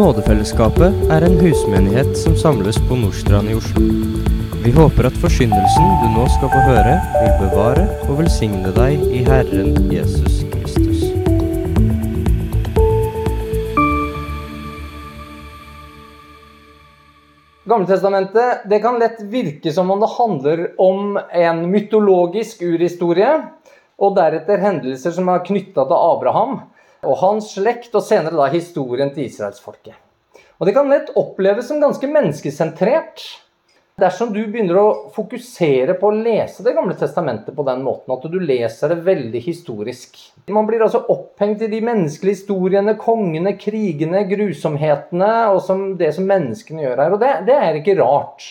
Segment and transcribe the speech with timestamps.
[0.00, 3.82] Nådefellesskapet er en husmenighet som samles på Nordstrand i Oslo.
[4.64, 9.20] Vi håper at forsyndelsen du nå skal få høre, vil bevare og velsigne deg i
[9.26, 11.02] Herren Jesus Kristus.
[17.68, 23.36] Gamletestamentet det kan lett virke som om det handler om en mytologisk urhistorie,
[24.00, 26.62] og deretter hendelser som er knytta til Abraham
[27.06, 29.96] og hans slekt, og senere da historien til israelsfolket.
[30.60, 33.24] Og Det kan lett oppleves som ganske menneskesentrert
[34.00, 38.24] dersom du begynner å fokusere på å lese Det gamle testamentet på den måten at
[38.32, 40.16] du leser det veldig historisk.
[40.48, 46.28] Man blir altså opphengt i de menneskelige historiene, kongene, krigene, grusomhetene og som det som
[46.28, 47.16] menneskene gjør her.
[47.16, 48.48] Og det, det er ikke rart.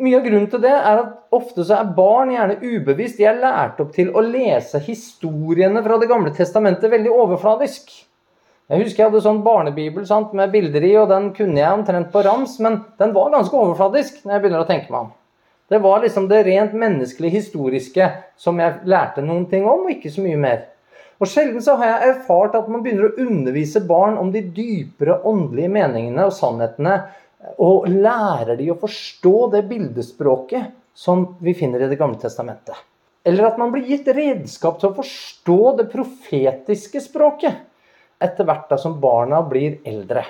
[0.00, 3.18] Mye av grunnen til det er at ofte så er barn gjerne ubevisst.
[3.20, 7.92] De er lært opp til å lese historiene fra Det gamle testamentet veldig overfladisk.
[8.72, 12.08] Jeg husker jeg hadde sånn barnebibel sant, med bilder i, og den kunne jeg omtrent
[12.14, 15.10] på rams, men den var ganske overfladisk når jeg begynner å tenke meg om.
[15.68, 18.08] Det var liksom det rent menneskelige, historiske
[18.40, 20.64] som jeg lærte noen ting om, og ikke så mye mer.
[21.20, 25.20] Og Sjelden så har jeg erfart at man begynner å undervise barn om de dypere
[25.28, 26.98] åndelige meningene og sannhetene,
[27.60, 32.76] og lærer de å forstå det bildespråket som vi finner i Det gamle testamentet.
[33.24, 37.62] Eller at man blir gitt redskap til å forstå det profetiske språket
[38.22, 40.24] etter hvert da som barna blir eldre.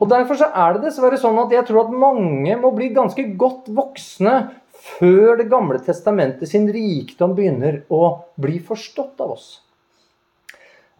[0.00, 3.22] Og Derfor så er det dessverre sånn at jeg tror at mange må bli ganske
[3.38, 4.34] godt voksne
[4.82, 9.60] før Det gamle testamentet sin rikdom begynner å bli forstått av oss.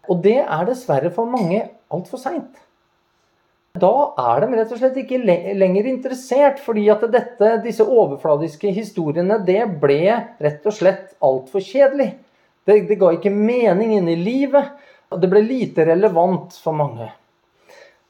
[0.07, 2.62] Og det er dessverre for mange altfor seint.
[3.73, 9.39] Da er de rett og slett ikke lenger interessert, fordi at dette, disse overfladiske historiene
[9.47, 10.03] det ble
[10.45, 12.11] rett og slett altfor kjedelig.
[12.69, 14.77] Det, det ga ikke mening inn i livet.
[15.09, 17.09] og Det ble lite relevant for mange.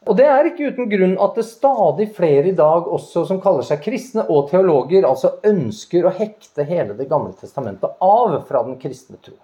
[0.03, 3.63] Og Det er ikke uten grunn at det stadig flere i dag også som kaller
[3.63, 8.81] seg kristne og teologer, altså ønsker å hekte hele Det gamle testamentet av fra den
[8.83, 9.39] kristne tro.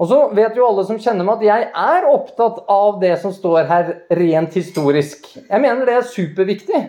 [0.00, 3.34] Og så vet jo alle som kjenner meg, at jeg er opptatt av det som
[3.36, 5.28] står her rent historisk.
[5.36, 6.80] Jeg mener det er superviktig.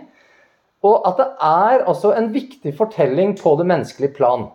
[0.88, 4.48] Og at det er altså en viktig fortelling på det menneskelige plan.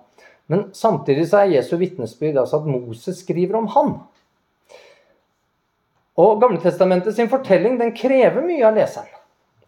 [0.50, 3.92] Men samtidig så er Jesu vitnesbyrd altså at Moses skriver om han.
[6.16, 9.12] Og Gamletestamentet sin fortelling den krever mye av leseren.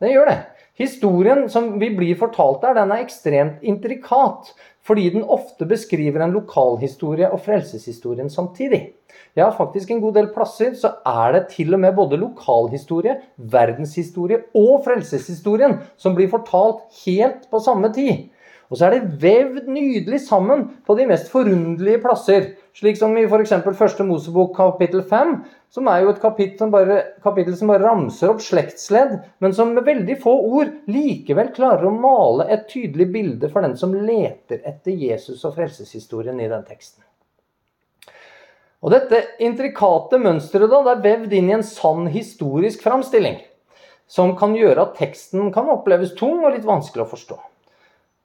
[0.01, 0.39] Den gjør det.
[0.79, 4.53] Historien som vi blir fortalt der, den er ekstremt intrikat.
[4.89, 8.95] Fordi den ofte beskriver en lokalhistorie og frelseshistorien samtidig.
[9.37, 14.41] Ja, faktisk en god del plasser så er det til og med både lokalhistorie, verdenshistorie
[14.57, 18.31] og frelseshistorien som blir fortalt helt på samme tid.
[18.69, 22.51] Og så er det vevd nydelig sammen på de mest forunderlige plasser.
[22.79, 23.51] Slik som i f.eks.
[23.75, 25.33] første Mosebok kapittel 5,
[25.75, 29.73] som er jo et kapittel som, bare, kapittel som bare ramser opp slektsledd, men som
[29.75, 34.63] med veldig få ord likevel klarer å male et tydelig bilde for den som leter
[34.63, 37.03] etter Jesus og frelseshistorien i den teksten.
[38.87, 43.41] Og Dette intrikate mønsteret da, det er vevd inn i en sann historisk framstilling,
[44.07, 47.43] som kan gjøre at teksten kan oppleves tung og litt vanskelig å forstå.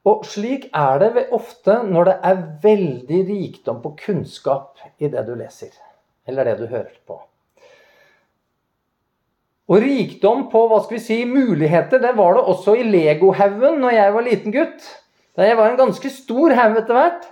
[0.04, 5.36] Og slik er det ofte når det er veldig rikdom på kunnskap i det du
[5.40, 5.72] leser,
[6.28, 7.22] eller det du hører på.
[9.72, 13.96] Og rikdom på hva skal vi si, muligheter, det var det også i legohaugen når
[13.96, 14.90] jeg var liten gutt.
[15.34, 17.30] Da jeg var en ganske stor haug etter hvert.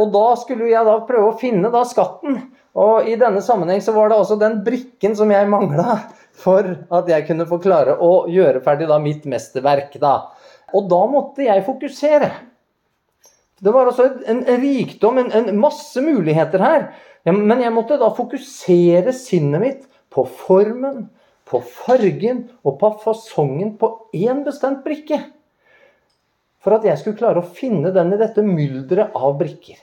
[0.00, 2.40] Og da skulle jeg da prøve å finne da skatten.
[2.76, 6.00] Og i denne sammenheng så var det altså den brikken som jeg mangla
[6.36, 9.94] for at jeg kunne få klare å gjøre ferdig da mitt mesterverk.
[10.00, 10.32] da.
[10.74, 12.30] Og da måtte jeg fokusere.
[13.62, 16.88] Det var altså en, rikdom, en, en, masse muligheter her.
[17.26, 21.08] Men jeg måtte da fokusere sinnet mitt på formen,
[21.46, 25.20] på fargen og på fasongen på én bestemt brikke.
[26.62, 29.78] For at jeg skulle klare å finne den i dette mylderet av brikker.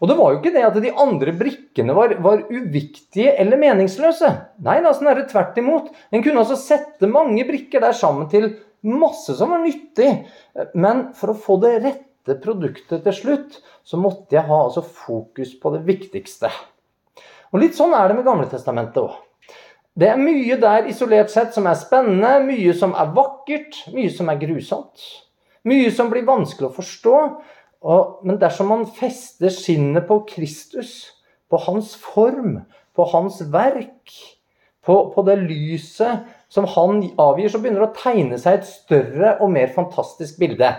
[0.00, 4.30] Og det var jo ikke det at de andre brikkene var, var uviktige eller meningsløse.
[4.64, 5.90] Nei, da, snarere tvert imot.
[6.10, 8.48] En kunne altså sette mange brikker der sammen til
[8.86, 10.10] Masse som var nyttig.
[10.74, 15.52] Men for å få det rette produktet til slutt, så måtte jeg ha altså fokus
[15.60, 16.50] på det viktigste.
[17.50, 19.18] Og Litt sånn er det med Gamletestamentet òg.
[20.00, 24.30] Det er mye der isolert sett som er spennende, mye som er vakkert, mye som
[24.30, 25.02] er grusomt.
[25.66, 27.16] Mye som blir vanskelig å forstå.
[27.80, 31.10] Og, men dersom man fester sinnet på Kristus,
[31.50, 32.60] på hans form,
[32.96, 34.14] på hans verk,
[34.86, 39.36] på, på det lyset som han avgir, så begynner det å tegne seg et større
[39.38, 40.70] og mer fantastisk bilde.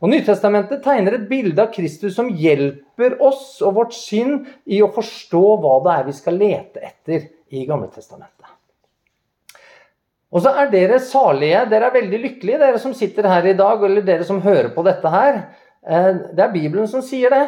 [0.00, 4.88] Og Nytestamentet tegner et bilde av Kristus som hjelper oss og vårt sinn i å
[4.94, 8.48] forstå hva det er vi skal lete etter i Gamletestamentet.
[10.30, 13.82] Og så er dere salige, dere er veldig lykkelige, dere som sitter her i dag,
[13.84, 15.42] eller dere som hører på dette her.
[15.82, 17.44] Eh, det er Bibelen som sier det.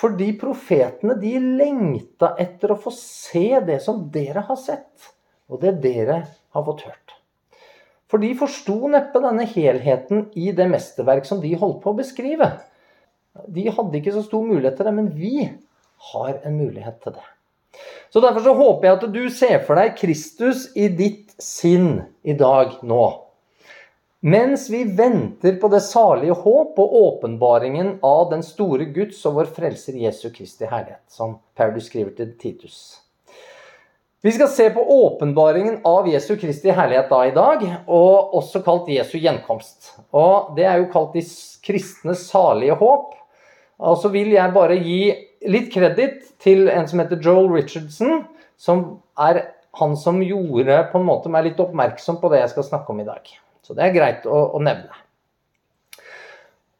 [0.00, 5.10] Fordi profetene de lengta etter å få se det som dere har sett,
[5.50, 6.22] og det dere
[6.56, 7.16] har fått hørt.
[8.10, 12.50] For de forsto neppe denne helheten i det mesterverk som de holdt på å beskrive.
[13.46, 15.34] De hadde ikke så stor mulighet til det, men vi
[16.10, 17.26] har en mulighet til det.
[18.10, 22.34] Så Derfor så håper jeg at du ser for deg Kristus i ditt sinn i
[22.34, 23.04] dag nå.
[24.20, 29.52] Mens vi venter på det salige håp og åpenbaringen av den store Guds og vår
[29.56, 32.98] frelser Jesu Kristi herlighet, som Paulus skriver til Titus.
[34.22, 38.90] Vi skal se på åpenbaringen av Jesu Kristi herlighet da i dag, og også kalt
[38.92, 39.94] Jesu gjenkomst.
[40.12, 41.22] Og Det er jo kalt de
[41.64, 43.14] kristne salige håp.
[43.80, 45.14] Og så vil jeg bare gi
[45.48, 48.26] litt kreditt til en som heter Joel Richardson,
[48.60, 49.46] som er
[49.80, 53.00] han som gjorde på en måte meg litt oppmerksom på det jeg skal snakke om
[53.00, 53.24] i dag.
[53.64, 55.00] Så det er greit å, å nevne.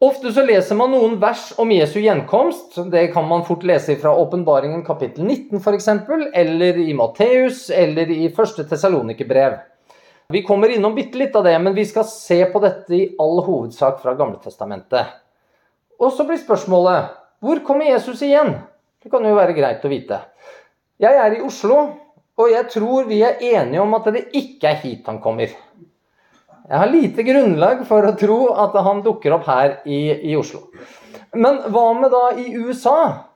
[0.00, 2.78] Ofte så leser man noen vers om Jesu gjenkomst.
[2.88, 5.88] Det kan man fort lese fra Åpenbaringen kapittel 19 f.eks.,
[6.32, 9.58] eller i Matteus, eller i første Tesalonikerbrev.
[10.32, 13.42] Vi kommer innom bitte litt av det, men vi skal se på dette i all
[13.44, 15.12] hovedsak fra Gamletestamentet.
[16.00, 17.12] Og så blir spørsmålet
[17.44, 18.54] hvor kommer Jesus igjen?
[19.04, 20.22] Det kan jo være greit å vite.
[21.00, 21.80] Jeg er i Oslo,
[22.40, 25.52] og jeg tror vi er enige om at det ikke er hit han kommer.
[26.70, 30.68] Jeg har lite grunnlag for å tro at han dukker opp her i, i Oslo.
[31.34, 33.26] Men hva med da i USA?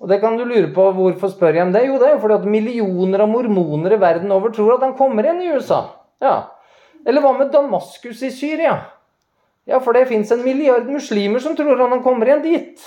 [0.00, 1.86] Og det kan du lure på hvorfor spør jeg om det?
[1.86, 4.96] Jo, det er jo fordi at millioner av mormoner i verden over tror at han
[4.96, 5.82] kommer igjen i USA.
[6.20, 6.34] Ja.
[7.08, 8.74] Eller hva med Damaskus i Syria?
[9.68, 12.84] Ja, for det fins en milliard muslimer som tror han kommer igjen dit.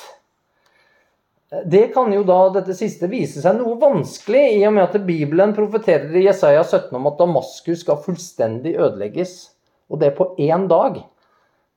[1.70, 5.54] Det kan jo da dette siste vise seg noe vanskelig, i og med at Bibelen
[5.54, 9.53] profeterer i Jesaja 17 om at Damaskus skal fullstendig ødelegges,
[9.94, 10.98] og det på én dag.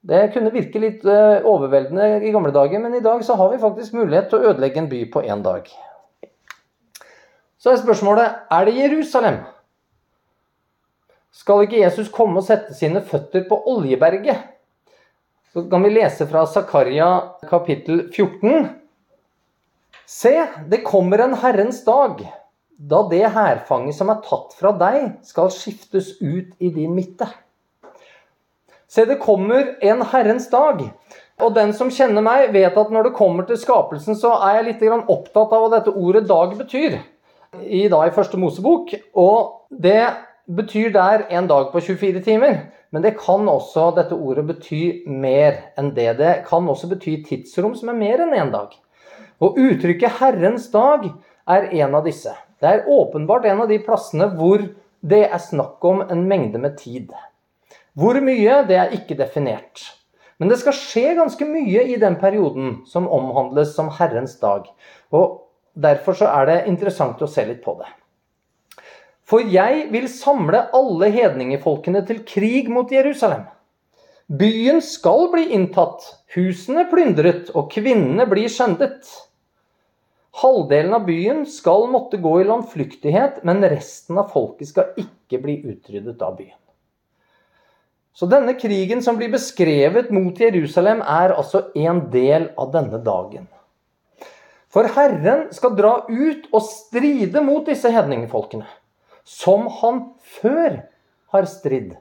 [0.07, 3.61] Det kunne virke litt eh, overveldende i gamle dager, men i dag så har vi
[3.61, 5.69] faktisk mulighet til å ødelegge en by på én dag.
[7.61, 9.41] Så er spørsmålet er det Jerusalem.
[11.35, 14.53] Skal ikke Jesus komme og sette sine føtter på Oljeberget?
[15.53, 17.09] Så kan vi lese fra Zakaria
[17.51, 18.69] kapittel 14.
[20.07, 20.35] Se,
[20.71, 22.23] det kommer en Herrens dag,
[22.77, 27.27] da det hærfanget som er tatt fra deg, skal skiftes ut i din midte.
[28.89, 30.85] Se, det kommer en Herrens dag.
[31.43, 34.69] Og den som kjenner meg, vet at når det kommer til skapelsen, så er jeg
[34.69, 37.01] litt opptatt av hva dette ordet 'dag' betyr.
[37.63, 38.95] I dag i første Mosebok.
[39.15, 40.07] Og det
[40.47, 42.59] betyr der en dag på 24 timer.
[42.93, 46.19] Men det kan også dette ordet bety mer enn det.
[46.19, 48.71] Det kan også bety tidsrom som er mer enn én en dag.
[49.41, 51.11] Og uttrykket 'Herrens dag'
[51.49, 52.33] er en av disse.
[52.61, 54.63] Det er åpenbart en av de plassene hvor
[55.03, 57.11] det er snakk om en mengde med tid.
[57.97, 59.83] Hvor mye, det er ikke definert.
[60.37, 64.69] Men det skal skje ganske mye i den perioden som omhandles som Herrens dag.
[65.17, 65.47] Og
[65.77, 67.91] Derfor så er det interessant å se litt på det.
[69.27, 73.45] For jeg vil samle alle hedningefolkene til krig mot Jerusalem.
[74.27, 79.11] Byen skal bli inntatt, husene plyndret, og kvinnene blir skjendet.
[80.41, 85.61] Halvdelen av byen skal måtte gå i landflyktighet, men resten av folket skal ikke bli
[85.75, 86.57] utryddet av byen.
[88.17, 93.45] Så denne krigen som blir beskrevet mot Jerusalem, er altså en del av denne dagen.
[94.73, 98.67] For Herren skal dra ut og stride mot disse hedningefolkene,
[99.25, 100.03] som han
[100.41, 100.81] før
[101.37, 101.97] har stridd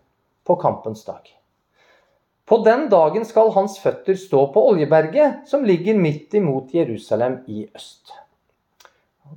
[0.47, 1.27] på kampens dag.
[2.45, 7.65] På den dagen skal hans føtter stå på Oljeberget, som ligger midt imot Jerusalem i
[7.75, 8.13] øst.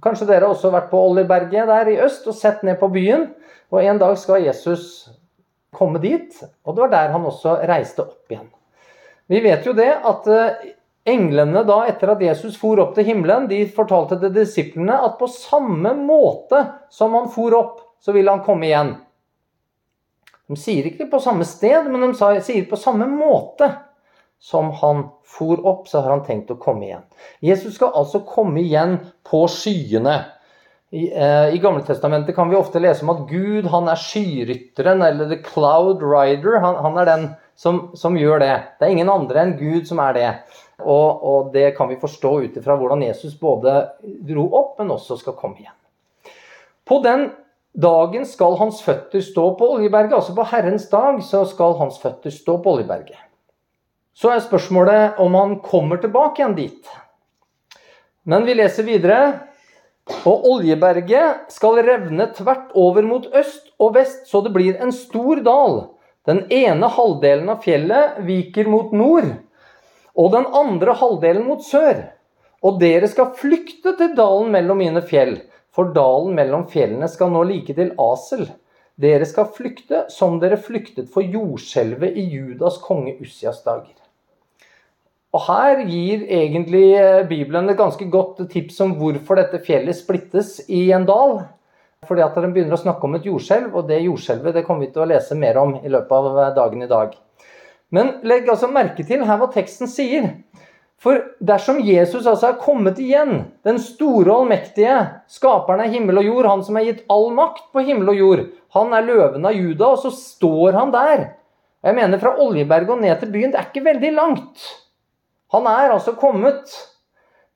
[0.04, 3.30] Kanskje dere også har vært på Oljeberget der i øst og sett ned på byen.
[3.72, 5.08] Og en dag skal Jesus
[5.74, 6.34] komme dit,
[6.64, 8.48] og det var der han også reiste opp igjen.
[9.28, 10.70] Vi vet jo det at eh,
[11.08, 15.28] englene da, etter at Jesus for opp til himmelen, de fortalte til disiplene at på
[15.32, 18.94] samme måte som han for opp, så ville han komme igjen.
[20.48, 23.68] De sier ikke på samme sted, men de sier på samme måte
[24.38, 27.04] som han for opp, så har han tenkt å komme igjen.
[27.44, 28.96] Jesus skal altså komme igjen
[29.26, 30.20] på skyene.
[30.90, 35.28] I, eh, I Gamletestamentet kan vi ofte lese om at Gud han er skyrytteren, eller
[35.28, 36.60] the cloud rider.
[36.62, 37.26] Han, han er den
[37.58, 38.54] som, som, gjør det.
[38.78, 40.30] Det er ingen andre enn Gud som er det.
[40.78, 43.74] Og, og det kan vi forstå ut ifra hvordan Jesus både
[44.30, 45.74] dro opp, men også skal komme igjen.
[46.88, 47.28] På den
[47.76, 52.32] dagen skal hans føtter stå på Oljeberget, altså på Herrens dag så skal hans føtter
[52.32, 53.18] stå på Oljeberget.
[54.16, 56.88] Så er spørsmålet om han kommer tilbake igjen dit.
[58.26, 59.47] Men vi leser videre.
[60.08, 65.42] Og Oljeberget skal revne tvert over mot øst og vest, så det blir en stor
[65.44, 65.82] dal.
[66.28, 69.28] Den ene halvdelen av fjellet viker mot nord,
[70.18, 72.06] og den andre halvdelen mot sør.
[72.64, 75.36] Og dere skal flykte til dalen mellom mine fjell,
[75.70, 78.48] for dalen mellom fjellene skal nå like til Asel.
[78.98, 83.94] Dere skal flykte som dere flyktet for jordskjelvet i Judas konge Ussias dager.
[85.36, 90.56] Og her gir egentlig eh, Bibelen et ganske godt tips om hvorfor dette fjellet splittes
[90.72, 91.42] i en dal.
[92.08, 94.92] Fordi at den begynner å snakke om et jordskjelv, og det jordskjelvet det kommer vi
[94.94, 97.12] til å lese mer om i løpet av eh, dagen i dag.
[97.92, 100.32] Men legg altså merke til her hva teksten sier.
[100.98, 104.96] For dersom Jesus altså er kommet igjen, den store og allmektige,
[105.30, 108.42] skaperen av himmel og jord, han som har gitt all makt på himmel og jord,
[108.74, 111.28] han er løven av Juda, og så står han der.
[111.86, 114.66] Jeg mener fra Oljeberget og ned til byen, det er ikke veldig langt.
[115.54, 116.74] Han er altså kommet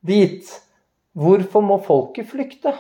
[0.07, 0.49] dit.
[1.13, 2.73] Hvorfor må folket flykte?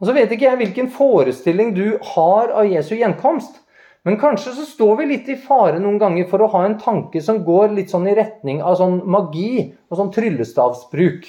[0.00, 3.60] Og Så vet ikke jeg hvilken forestilling du har av Jesu gjenkomst.
[4.02, 7.20] Men kanskje så står vi litt i fare noen ganger for å ha en tanke
[7.20, 11.28] som går litt sånn i retning av sånn magi og sånn tryllestavsbruk.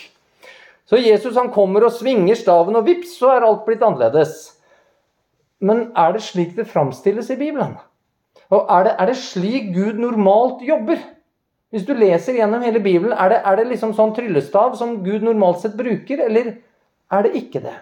[0.88, 4.40] Så Jesus han kommer og svinger staven, og vips, så er alt blitt annerledes.
[5.60, 7.76] Men er det slik det framstilles i Bibelen?
[8.52, 11.00] Og er det, er det, slik Gud normalt jobber?
[11.72, 15.24] Hvis du leser gjennom hele Bibelen, er det, er det liksom sånn tryllestav som Gud
[15.24, 16.58] normalt sett bruker, eller
[17.12, 17.78] er det ikke det?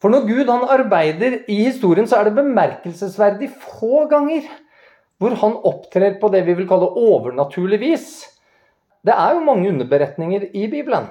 [0.00, 4.48] For når Gud han arbeider i historien, så er det bemerkelsesverdig få ganger
[5.20, 8.08] hvor han opptrer på det vi vil kalle overnaturlig vis.
[9.04, 11.06] Det er jo mange underberetninger i Bibelen.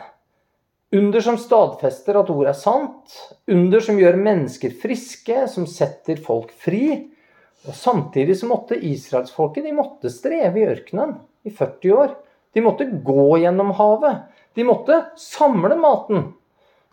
[0.94, 3.18] Under som stadfester at ordet er sant.
[3.50, 7.13] Under som gjør mennesker friske, som setter folk fri.
[7.68, 11.18] Og Samtidig så måtte israelsfolket de måtte streve i ørkenen
[11.48, 12.16] i 40 år.
[12.54, 14.26] De måtte gå gjennom havet.
[14.54, 16.34] De måtte samle maten.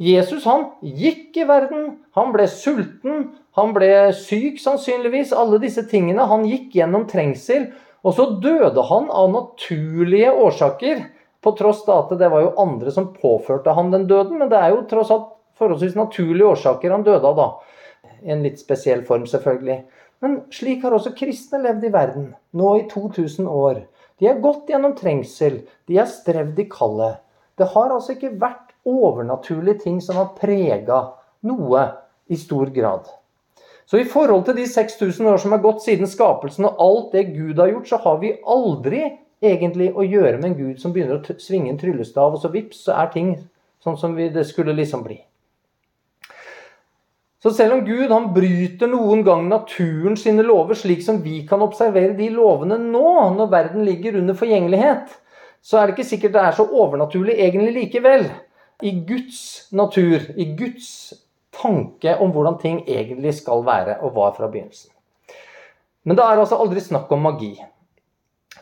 [0.00, 1.98] Jesus han gikk i verden.
[2.16, 3.26] Han ble sulten.
[3.58, 5.34] Han ble syk, sannsynligvis.
[5.36, 6.24] Alle disse tingene.
[6.30, 7.68] Han gikk gjennom trengsel.
[8.00, 11.02] Og så døde han av naturlige årsaker.
[11.44, 14.38] På tross av at det var jo andre som påførte han den døden.
[14.40, 15.28] Men det er jo tross alt
[15.60, 18.08] forholdsvis naturlige årsaker han døde av, da.
[18.24, 19.82] En litt spesiell form, selvfølgelig.
[20.20, 23.84] Men slik har også kristne levd i verden, nå i 2000 år.
[24.20, 27.22] De har gått gjennom trengsel, de har strevd i kallet.
[27.56, 31.00] Det har altså ikke vært overnaturlige ting som har prega
[31.48, 31.86] noe
[32.28, 33.08] i stor grad.
[33.88, 37.32] Så i forhold til de 6000 år som har gått siden skapelsen og alt det
[37.32, 39.02] Gud har gjort, så har vi aldri
[39.40, 42.84] egentlig å gjøre med en Gud som begynner å svinge en tryllestav, og så vips,
[42.86, 43.32] så er ting
[43.82, 45.18] sånn som det skulle liksom bli.
[47.40, 51.62] Så selv om Gud han bryter noen gang naturen sine lover, slik som vi kan
[51.64, 55.14] observere de lovene nå, når verden ligger under forgjengelighet,
[55.64, 58.28] så er det ikke sikkert det er så overnaturlig egentlig likevel.
[58.85, 59.40] I Guds
[59.76, 61.14] natur, i Guds
[61.56, 64.92] tanke om hvordan ting egentlig skal være og var fra begynnelsen.
[66.04, 67.54] Men det er altså aldri snakk om magi.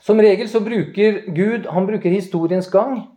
[0.02, 3.08] Som regel så bruker Gud han bruker historiens gang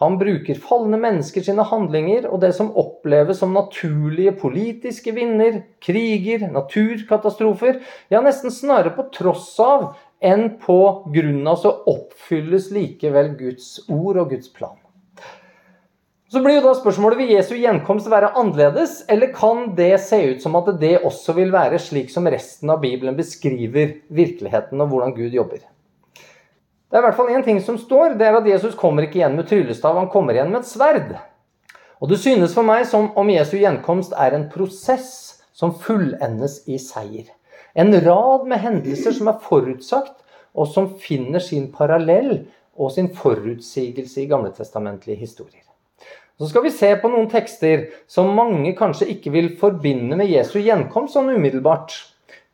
[0.00, 6.50] han bruker falne mennesker sine handlinger og det som oppleves som naturlige politiske vinder, kriger,
[6.52, 7.80] naturkatastrofer,
[8.12, 10.80] ja, nesten snarere på tross av enn på
[11.14, 14.76] grunn av, så oppfylles likevel Guds ord og Guds plan.
[16.28, 20.42] Så blir jo da spørsmålet vil Jesu gjenkomst være annerledes, eller kan det se ut
[20.42, 25.14] som at det også vil være slik som resten av Bibelen beskriver virkeligheten og hvordan
[25.16, 25.62] Gud jobber?
[26.96, 29.18] Det er i hvert fall én ting som står, det er at Jesus kommer ikke
[29.18, 31.10] igjen med tryllestav, han kommer igjen med et sverd.
[32.00, 35.10] Og det synes for meg som om Jesu gjenkomst er en prosess
[35.52, 37.26] som fullendes i seier.
[37.76, 40.14] En rad med hendelser som er forutsagt,
[40.56, 42.46] og som finner sin parallell
[42.80, 45.66] og sin forutsigelse i gamletestamentlige historier.
[46.40, 50.62] Så skal vi se på noen tekster som mange kanskje ikke vil forbinde med Jesu
[50.62, 51.92] gjenkomst sånn umiddelbart.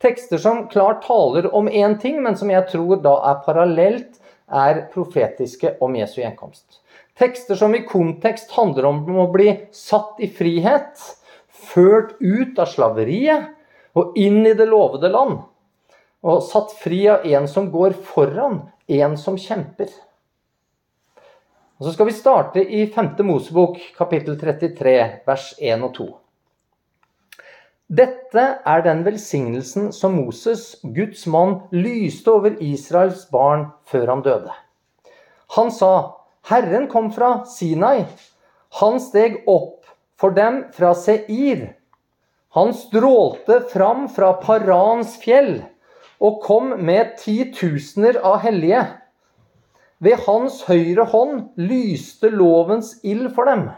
[0.02, 4.18] Tekster som klart taler om én ting, men som jeg tror da er parallelt
[4.52, 6.80] er profetiske om Jesu gjenkomst.
[7.18, 11.00] Tekster som i kontekst handler om å bli satt i frihet,
[11.72, 13.52] ført ut av slaveriet
[13.98, 15.42] og inn i det lovede land.
[16.22, 19.90] Og satt fri av en som går foran, en som kjemper.
[21.82, 23.16] Og Så skal vi starte i 5.
[23.26, 26.04] Mosebok, kapittel 33, vers 1 og 2.
[27.92, 34.54] Dette er den velsignelsen som Moses, Guds mann, lyste over Israels barn før han døde.
[35.58, 35.90] Han sa,
[36.48, 38.06] Herren kom fra Sinai.
[38.80, 41.66] Han steg opp for dem fra Seir.
[42.56, 45.58] Han strålte fram fra Parans fjell
[46.22, 48.86] og kom med titusener av hellige.
[50.00, 53.68] Ved hans høyre hånd lyste lovens ild for dem.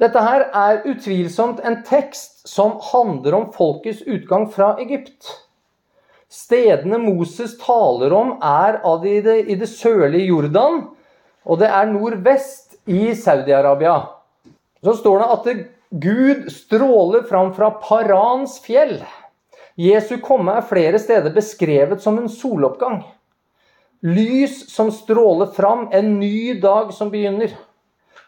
[0.00, 5.28] Dette her er utvilsomt en tekst som handler om folkets utgang fra Egypt.
[6.26, 10.80] Stedene Moses taler om, er av det, i det sørlige Jordan,
[11.46, 14.00] og det er nordvest i Saudi-Arabia.
[14.82, 15.68] Så står det at
[16.02, 18.96] Gud stråler fram fra Parans fjell.
[19.78, 23.04] Jesu komme er flere steder beskrevet som en soloppgang.
[24.02, 27.54] Lys som stråler fram, en ny dag som begynner.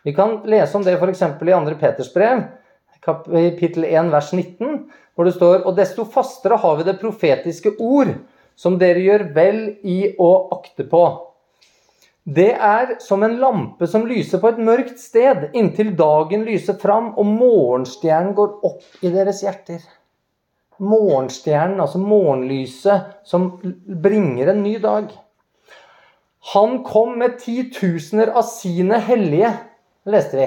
[0.06, 1.22] Vi kan lese om det f.eks.
[1.22, 1.74] i 2.
[1.80, 2.44] Peters brev,
[3.02, 4.84] kapittel 1, vers 19,
[5.18, 8.12] hvor det står Og desto fastere har vi det profetiske ord,
[8.54, 11.02] som dere gjør vel i å akte på.
[12.22, 17.10] Det er som en lampe som lyser på et mørkt sted, inntil dagen lyser fram
[17.18, 19.82] og morgenstjernen går opp i deres hjerter.
[20.78, 23.56] Morgenstjernen, altså morgenlyset, som
[24.06, 25.10] bringer en ny dag.
[26.54, 29.56] Han kom med titusener av sine hellige,
[30.12, 30.46] leste vi.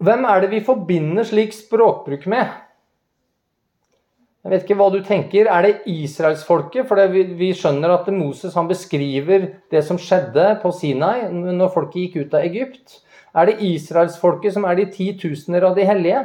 [0.00, 2.48] Hvem er det vi forbinder slik språkbruk med?
[4.40, 5.48] Jeg vet ikke hva du tenker.
[5.52, 6.86] Er det israelsfolket?
[6.88, 12.16] For vi, vi skjønner at Moses beskriver det som skjedde på Sinai når folket gikk
[12.22, 13.00] ut av Egypt.
[13.36, 16.24] Er det israelsfolket som er de titusener av de hellige?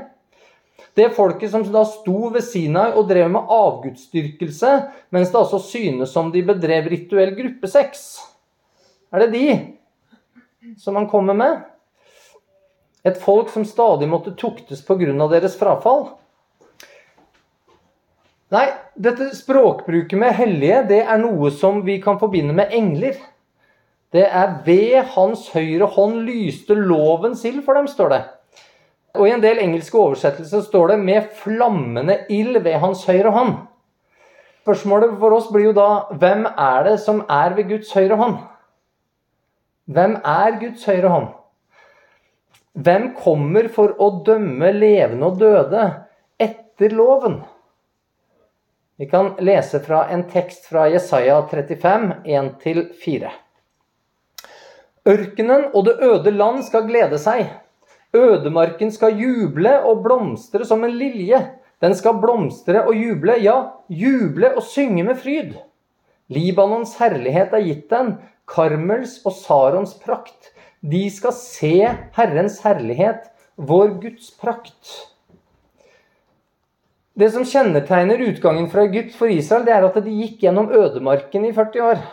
[0.95, 4.71] Det folket som da sto ved Sinai og drev med avgudsdyrkelse,
[5.11, 8.05] mens det altså synes som de bedrev rituell gruppesex.
[9.11, 9.47] Er det de
[10.77, 11.63] som han kommer med?
[13.05, 15.27] Et folk som stadig måtte tuktes pga.
[15.29, 16.07] deres frafall?
[18.53, 23.17] Nei, dette språkbruket med hellige, det er noe som vi kan forbinde med engler.
[24.13, 28.21] Det er ved hans høyre hånd lyste lovens ild for dem, står det.
[29.15, 33.57] Og I en del engelske oversettelser står det 'med flammende ild ved hans høyre hånd'.
[34.63, 38.37] Spørsmålet for oss blir jo da hvem er det som er ved Guds høyre hånd?
[39.85, 41.27] Hvem er Guds høyre hånd?
[42.73, 45.83] Hvem kommer for å dømme levende og døde
[46.41, 47.43] etter loven?
[48.97, 53.29] Vi kan lese fra en tekst fra Jesaja 35, 1-4.
[55.05, 57.45] Ørkenen og det øde land skal glede seg.
[58.15, 61.43] Ødemarken skal juble og blomstre som en lilje.
[61.83, 63.59] Den skal blomstre og juble, ja,
[63.91, 65.53] juble og synge med fryd.
[66.31, 68.15] Libanons herlighet er gitt den,
[68.49, 70.51] Karmels og Sarons prakt.
[70.81, 71.75] De skal se
[72.17, 74.95] Herrens herlighet, vår Guds prakt.
[77.15, 81.45] Det som kjennetegner utgangen fra Egypt for Israel, det er at de gikk gjennom ødemarken
[81.47, 82.03] i 40 år.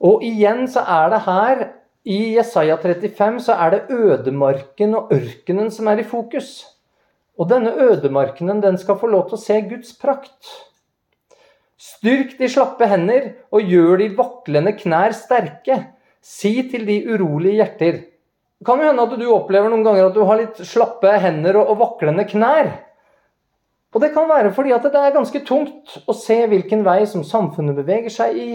[0.00, 1.66] Og igjen så er det her
[2.08, 6.64] i Jesaja 35 så er det ødemarken og ørkenen som er i fokus.
[7.36, 10.69] Og denne ødemarkenen den skal få lov til å se Guds prakt.
[11.80, 15.78] Styrk de slappe hender og gjør de vaklende knær sterke.
[16.20, 18.00] Si til de urolige hjerter.
[18.60, 21.56] Det kan jo hende at du opplever noen ganger at du har litt slappe hender
[21.56, 22.68] og, og vaklende knær.
[23.94, 27.24] Og det kan være fordi at det er ganske tungt å se hvilken vei som
[27.26, 28.50] samfunnet beveger seg i,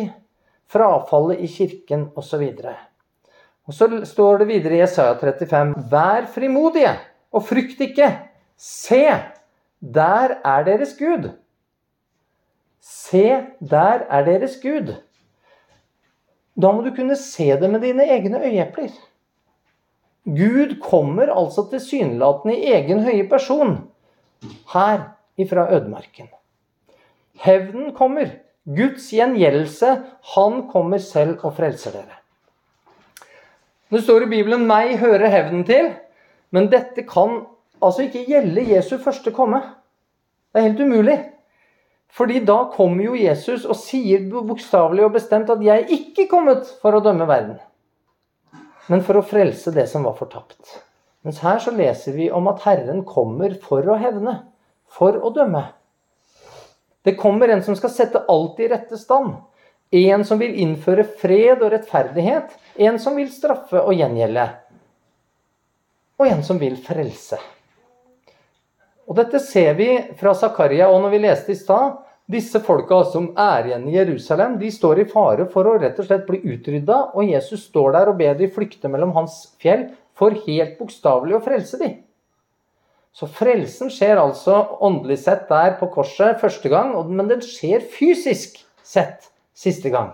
[0.69, 2.43] frafallet i kirken osv.
[3.65, 6.93] Og Så står det videre i Jesaja 35.: Vær frimodige
[7.33, 8.11] og frykt ikke.
[8.55, 9.01] Se,
[9.81, 11.31] der er deres Gud.
[12.86, 13.26] Se,
[13.60, 14.93] der er deres Gud.
[16.56, 18.93] Da må du kunne se det med dine egne øyeepler.
[20.26, 23.76] Gud kommer altså tilsynelatende i egen høye person
[24.74, 25.02] her
[25.38, 26.30] ifra ødemarken.
[27.41, 28.30] Hevnen kommer.
[28.65, 29.91] Guds gjengjeldelse.
[30.36, 32.21] Han kommer selv og frelser dere.
[33.93, 35.93] Det står i Bibelen 'meg hører hevnen til',
[36.52, 37.45] men dette kan
[37.82, 39.62] altså ikke gjelde Jesu første komme.
[40.54, 41.35] Det er helt umulig.
[42.15, 46.63] Fordi da kommer jo Jesus og sier bokstavelig og bestemt at 'jeg er ikke kommet
[46.82, 47.60] for å dømme verden',
[48.88, 50.80] men for å frelse det som var fortapt.
[51.25, 54.45] Mens her så leser vi om at Herren kommer for å hevne,
[54.88, 55.63] for å dømme.
[57.04, 59.36] Det kommer en som skal sette alt i rette stand.
[59.91, 62.54] En som vil innføre fred og rettferdighet.
[62.78, 64.47] En som vil straffe og gjengjelde.
[66.19, 67.38] Og en som vil frelse.
[69.06, 73.27] Og Dette ser vi fra Zakaria, og når vi leste i stad Disse folka som
[73.38, 77.11] er igjen i Jerusalem, de står i fare for å rett og slett bli utrydda.
[77.13, 81.43] Og Jesus står der og ber de flykte mellom hans fjell for helt bokstavelig å
[81.45, 81.91] frelse de.
[83.15, 88.57] Så frelsen skjer altså åndelig sett der på korset første gang, men den skjer fysisk
[88.83, 90.11] sett siste gang.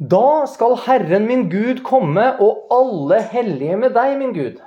[0.00, 4.60] Da skal Herren min Gud komme, og alle hellige med deg, min Gud.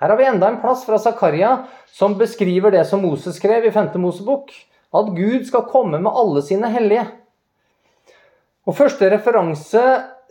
[0.00, 3.72] Her har vi enda en plass fra Zakaria som beskriver det som Moses skrev i
[3.72, 3.94] 5.
[4.00, 4.50] Mosebok.
[4.94, 7.04] At Gud skal komme med alle sine hellige.
[8.66, 9.82] Og Første referanse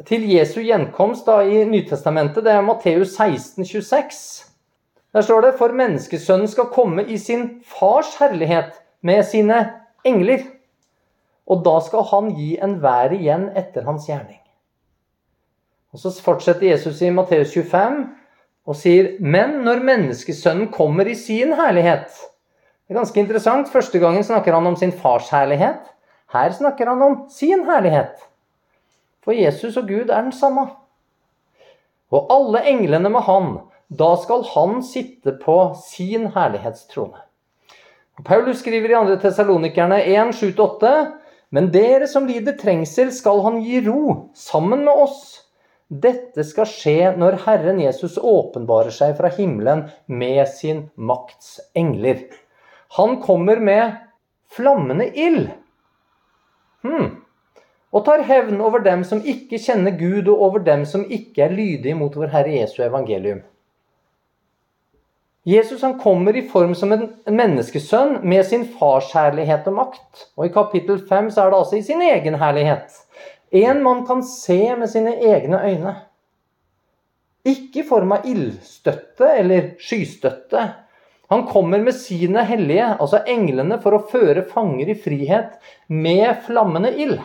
[0.07, 4.49] til Jesu gjenkomst da, i Nytestamentet det er Matteus 16, 26.
[5.13, 9.59] Der står det for menneskesønnen skal komme i sin fars herlighet med sine
[10.05, 10.47] engler.
[11.45, 14.39] Og da skal han gi enhver igjen etter hans gjerning.
[15.93, 18.07] Og Så fortsetter Jesus i Matteus 25
[18.65, 22.15] og sier, men når menneskesønnen kommer i sin herlighet
[22.83, 23.71] Det er ganske interessant.
[23.71, 25.85] Første gangen snakker han om sin fars herlighet.
[26.33, 28.17] Her snakker han om sin herlighet.
[29.23, 30.67] For Jesus og Gud er den samme.
[32.13, 33.53] Og alle englene med han,
[33.89, 37.23] da skal han sitte på sin herlighetstrone.
[38.25, 39.15] Paulus skriver i 2.
[39.23, 40.91] Tessalonikerne 1, 7-8.:
[41.49, 45.23] Men dere som lider trengsel, skal han gi ro, sammen med oss.
[45.87, 52.21] Dette skal skje når Herren Jesus åpenbarer seg fra himmelen med sin makts engler.
[52.97, 53.95] Han kommer med
[54.53, 55.49] flammende ild.
[56.81, 57.23] Hmm
[57.93, 61.53] og tar hevn over dem som ikke kjenner Gud, og over dem som ikke er
[61.53, 63.43] lydige mot vår Herre Jesu evangelium.
[65.45, 70.27] Jesus han kommer i form som en menneskesønn med sin fars herlighet og makt.
[70.39, 72.95] Og I kapittel 5 så er det altså i sin egen herlighet.
[73.51, 75.95] En man kan se med sine egne øyne.
[77.45, 80.63] Ikke i form av ildstøtte eller skystøtte.
[81.31, 85.55] Han kommer med sine hellige, altså englene, for å føre fanger i frihet
[85.87, 87.21] med flammende ild.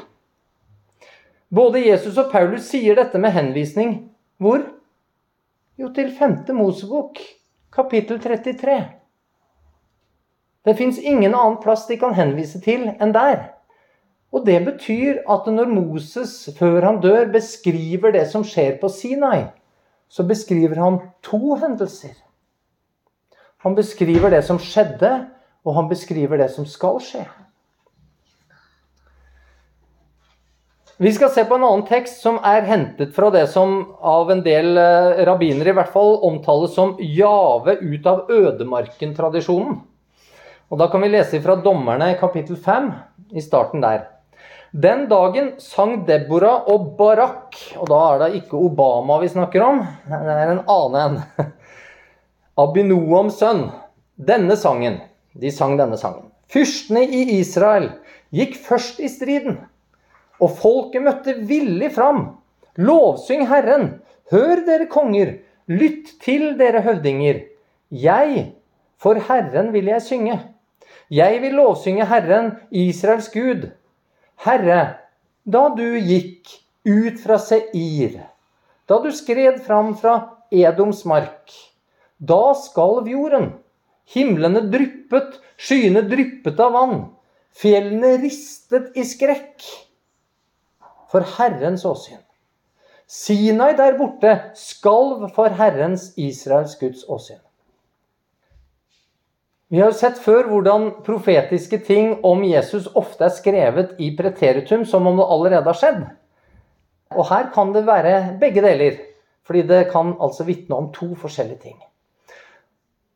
[1.48, 3.94] Både Jesus og Paulus sier dette med henvisning
[4.38, 4.62] hvor?
[5.78, 6.42] Jo, til 5.
[6.54, 7.20] Mosebok,
[7.74, 8.78] kapittel 33.
[10.66, 13.54] Det fins ingen annen plass de kan henvise til enn der.
[14.34, 19.46] Og det betyr at når Moses, før han dør, beskriver det som skjer på Sinai,
[20.08, 22.12] så beskriver han to hendelser.
[23.64, 25.10] Han beskriver det som skjedde,
[25.66, 27.24] og han beskriver det som skal skje.
[30.98, 34.40] Vi skal se på en annen tekst som er hentet fra det som av en
[34.42, 39.76] del eh, rabbinere i hvert fall omtales som Jave ut av ødemarken-tradisjonen.
[40.68, 42.90] Og Da kan vi lese fra Dommerne kapittel 5,
[43.30, 44.08] i starten der.
[44.74, 49.84] Den dagen sang Deborah og Barak, og da er det ikke Obama vi snakker om,
[50.10, 51.52] det er en annen en.
[52.58, 53.68] Abinoams sønn.
[54.18, 54.98] Denne sangen.
[55.38, 56.26] De sang denne sangen.
[56.50, 57.92] Fyrstene i Israel
[58.34, 59.60] gikk først i striden.
[60.42, 62.24] Og folket møtte villig fram.
[62.74, 64.00] Lovsyng Herren.
[64.32, 65.36] Hør dere konger.
[65.70, 67.44] Lytt til dere høvdinger.
[67.94, 68.44] Jeg,
[68.98, 70.40] for Herren vil jeg synge.
[71.10, 73.70] Jeg vil lovsynge Herren, Israels Gud.
[74.44, 74.80] Herre,
[75.46, 76.50] da du gikk
[76.88, 78.18] ut fra Seir,
[78.88, 80.18] da du skred fram fra
[80.52, 81.54] Edoms mark,
[82.18, 83.52] da skalv jorden.
[84.08, 86.96] Himlene dryppet, skyene dryppet av vann.
[87.58, 89.66] Fjellene ristet i skrekk
[91.10, 92.20] for Herrens åsyn.
[93.08, 97.40] Sinai der borte skalv for Herrens, Israels Guds åsyn.
[99.68, 105.06] Vi har sett før hvordan profetiske ting om Jesus ofte er skrevet i preteritum, som
[105.08, 106.06] om det allerede har skjedd.
[107.16, 108.96] Og her kan det være begge deler,
[109.44, 111.76] fordi det kan altså vitne om to forskjellige ting.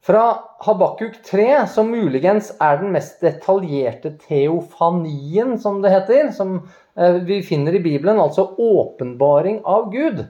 [0.02, 0.22] Fra
[0.66, 6.56] Habakuk 3, som muligens er den mest detaljerte teofanien, som det heter, som
[6.94, 10.24] Eh, vi finner i Bibelen, altså åpenbaring av Gud,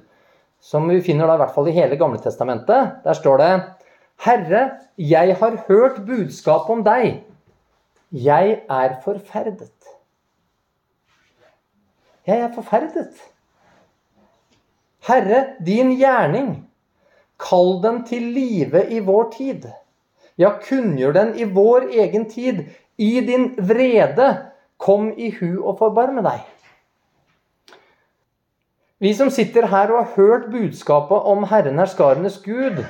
[0.61, 2.98] som vi finner da i hvert fall i hele Gamle Testamentet.
[3.02, 3.50] Der står det
[4.22, 4.62] Herre,
[4.96, 7.24] jeg har hørt budskapet om deg.
[8.12, 9.72] Jeg er forferdet.
[12.28, 13.16] Jeg er forferdet.
[15.08, 16.61] Herre, din gjerning,
[17.42, 19.66] kall den til live i vår tid.
[20.40, 22.64] Ja, kunngjør den i vår egen tid.
[22.98, 24.31] I din vrede
[24.83, 26.40] Kom i hu og forbarme deg.
[29.02, 32.81] Vi som sitter her og har hørt budskapet om Herren er skarenes Gud,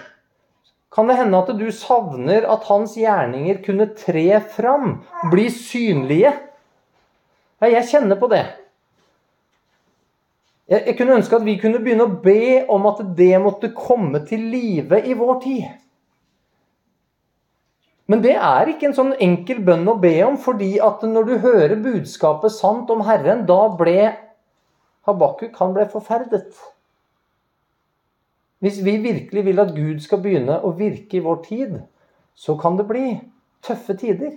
[0.92, 4.98] kan det hende at du savner at hans gjerninger kunne tre fram,
[5.32, 6.34] bli synlige?
[7.62, 8.42] Ja, jeg kjenner på det.
[10.70, 14.22] Jeg, jeg kunne ønske at vi kunne begynne å be om at det måtte komme
[14.28, 15.70] til live i vår tid.
[18.10, 21.34] Men det er ikke en sånn enkel bønn å be om, fordi at når du
[21.44, 24.12] hører budskapet sant om Herren, da ble
[25.06, 26.52] Habakuk han ble forferdet.
[28.62, 31.80] Hvis vi virkelig vil at Gud skal begynne å virke i vår tid,
[32.38, 33.06] så kan det bli
[33.66, 34.36] tøffe tider.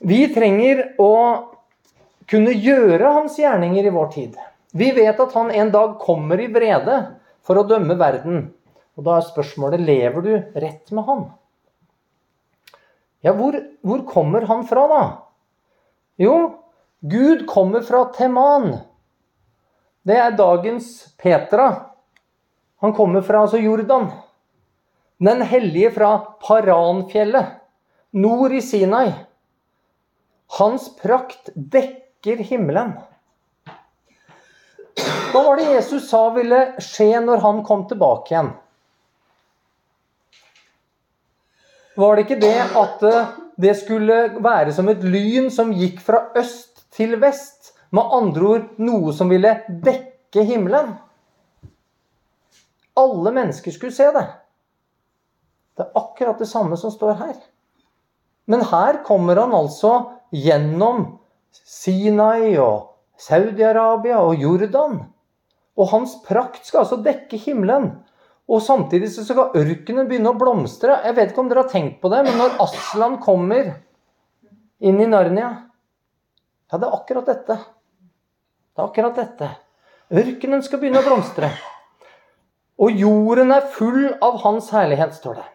[0.00, 1.12] Vi trenger å
[2.32, 4.36] kunne gjøre hans gjerninger i vår tid.
[4.72, 6.96] Vi vet at han en dag kommer i vrede
[7.44, 8.46] for å dømme verden.
[8.96, 10.32] Og da er spørsmålet lever du
[10.64, 11.22] rett med han.
[13.22, 15.02] Ja, hvor, hvor kommer han fra, da?
[16.20, 16.36] Jo,
[17.04, 18.72] Gud kommer fra Teman.
[20.02, 20.88] Det er dagens
[21.20, 21.68] Petra.
[22.82, 24.08] Han kommer fra altså Jordan.
[25.22, 27.60] Den hellige fra Paranfjellet,
[28.10, 29.12] nord i Sinai.
[30.58, 32.92] Hans prakt dekker himmelen.
[35.32, 38.50] Hva var det Jesus sa ville skje når han kom tilbake igjen?
[41.96, 43.06] Var det ikke det at
[43.60, 47.72] det skulle være som et lyn som gikk fra øst til vest?
[47.92, 50.94] Med andre ord noe som ville dekke himmelen.
[52.96, 54.24] Alle mennesker skulle se det.
[55.76, 57.34] Det er akkurat det samme som står her.
[58.48, 59.92] Men her kommer han altså
[60.32, 61.18] gjennom
[61.60, 65.00] Sinai og Saudi-Arabia og Jordan.
[65.78, 67.90] Og hans prakt skal altså dekke himmelen.
[68.50, 70.98] Og samtidig så skal ørkenen begynne å blomstre.
[71.06, 73.76] Jeg vet ikke om dere har tenkt på det, men når Aslan kommer
[74.82, 75.50] inn i Narnia
[76.72, 77.58] Ja, det er akkurat dette.
[78.72, 79.48] Det er akkurat dette.
[80.12, 81.52] Ørkenen skal begynne å blomstre.
[82.80, 85.48] Og jorden er full av hans herlighet, står det.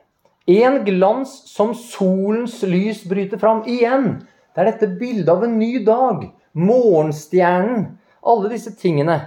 [0.61, 3.65] En glans som solens lys bryter fram.
[3.67, 4.21] Igjen,
[4.57, 6.23] det er dette bildet av en ny dag.
[6.57, 7.83] Morgenstjernen.
[8.25, 9.19] Alle disse tingene.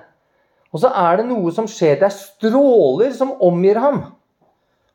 [0.75, 2.01] Og så er det noe som skjer.
[2.01, 4.01] Det er stråler som omgir ham.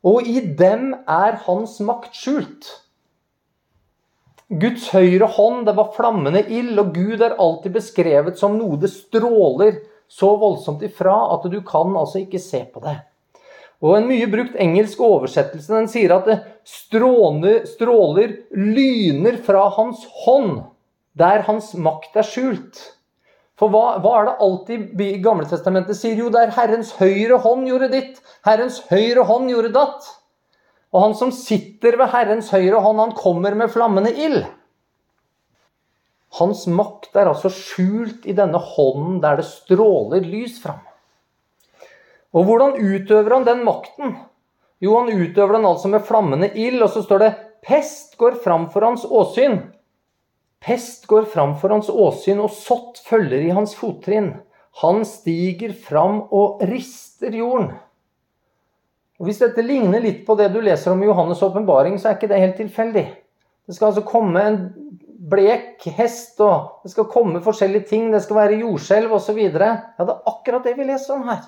[0.04, 2.68] Og i dem er hans makt skjult.
[4.52, 8.92] Guds høyre hånd, det var flammende ild, og Gud er alltid beskrevet som noe det
[8.92, 9.80] stråler
[10.12, 13.00] så voldsomt ifra at du kan altså ikke se på det.
[13.86, 20.02] Og En mye brukt engelsk oversettelse den sier at det stråler, stråler lyner fra hans
[20.24, 20.64] hånd,
[21.14, 22.82] der hans makt er skjult.
[23.56, 26.18] For hva, hva, er det alltid i Gamle Testamentet sier?
[26.20, 28.18] Jo, det er Herrens høyre hånd gjorde ditt.
[28.48, 30.10] Herrens høyre hånd gjorde datt.
[30.92, 34.42] Og han som sitter ved Herrens høyre hånd, han kommer med flammende ild.
[36.36, 40.82] Hans makt er altså skjult i denne hånden der det stråler lys fram.
[42.36, 44.18] Og hvordan utøver han den makten?
[44.84, 47.32] Jo, han utøver den altså med flammende ild, og så står det
[47.66, 49.62] 'Pest går fram for hans åsyn'.
[50.62, 54.34] Pest går fram for hans åsyn, og sått følger i hans fottrinn.
[54.82, 57.72] Han stiger fram og rister jorden.
[59.20, 62.18] Og Hvis dette ligner litt på det du leser om i Johannes' åpenbaring, så er
[62.18, 63.06] ikke det helt tilfeldig.
[63.68, 64.58] Det skal altså komme en
[65.30, 68.12] blek hest, og det skal komme forskjellige ting.
[68.12, 69.40] Det skal være jordskjelv osv.
[69.40, 71.46] Ja, det er akkurat det vi leser om her.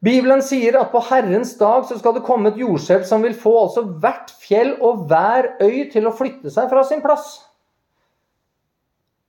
[0.00, 3.52] Bibelen sier at på Herrens dag så skal det komme et jordskjelv som vil få
[3.66, 7.34] altså hvert fjell og hver øy til å flytte seg fra sin plass.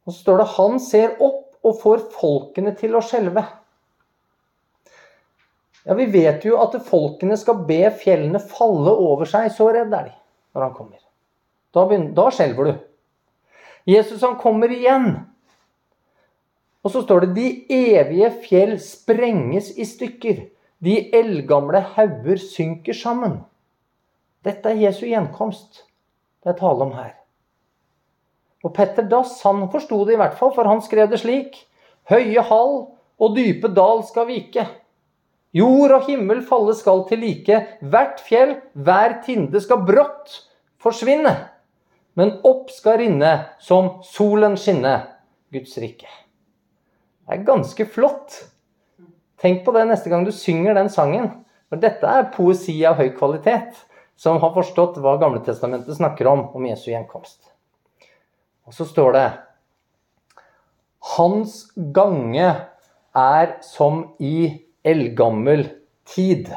[0.07, 3.45] Og så står det 'Han ser opp og får folkene til å skjelve'.
[5.85, 9.51] Ja, Vi vet jo at folkene skal be fjellene falle over seg.
[9.51, 10.13] Så redd er de
[10.53, 10.99] når han kommer.
[11.73, 12.79] Da, begynner, da skjelver du.
[13.85, 15.25] Jesus han kommer igjen.
[16.83, 20.49] Og så står det 'De evige fjell sprenges i stykker'.
[20.81, 23.39] De eldgamle hauger synker sammen.
[24.41, 25.83] Dette er Jesu gjenkomst
[26.41, 27.13] det er tale om her.
[28.65, 31.57] Og Petter Dass han forsto det i hvert fall, for han skrev det slik.
[32.09, 32.75] Høye hall
[33.21, 34.65] og dype dal skal vike.
[35.53, 37.59] Jord og himmel falle skal til like.
[37.81, 40.37] Hvert fjell, hver tinde skal brått
[40.81, 41.35] forsvinne.
[42.17, 44.97] Men opp skal rinne som solen skinne,
[45.53, 46.09] Guds rike.
[47.27, 48.37] Det er ganske flott.
[49.41, 51.31] Tenk på det neste gang du synger den sangen.
[51.71, 53.79] For dette er poesi av høy kvalitet,
[54.19, 57.39] som har forstått hva Gamletestamentet snakker om om Jesu gjenkomst.
[58.67, 59.29] Og så står det
[61.15, 61.63] Hans
[61.95, 62.49] gange
[63.17, 65.65] er som i eldgammel
[66.05, 66.51] tid.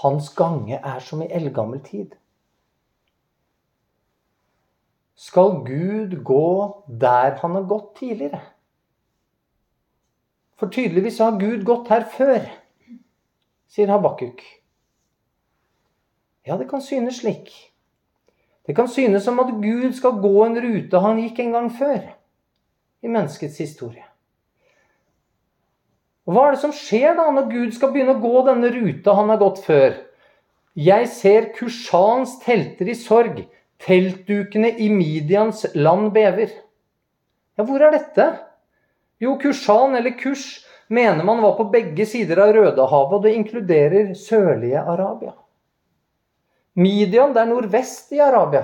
[0.00, 2.14] Hans gange er som i eldgammel tid.
[5.18, 6.48] Skal Gud gå
[6.86, 8.40] der han har gått tidligere?
[10.58, 12.42] For tydeligvis har Gud gått her før,
[13.70, 14.42] sier Habakuk.
[16.48, 17.52] Ja, det kan synes slik.
[18.66, 22.00] Det kan synes som at Gud skal gå en rute han gikk en gang før
[23.04, 24.04] i menneskets historie.
[26.28, 29.14] Og Hva er det som skjer da når Gud skal begynne å gå denne ruta
[29.16, 29.94] han har gått før?
[30.76, 33.40] Jeg ser Kushans telter i sorg.
[33.80, 36.50] Teltdukene i Midians land bever.
[37.56, 38.26] Ja, hvor er dette?
[39.18, 44.14] Jo, Kushan, eller Kush, mener man var på begge sider av Rødehavet, og det inkluderer
[44.14, 45.34] sørlige Arabia.
[46.78, 48.62] Midian det er nordvest i Arabia.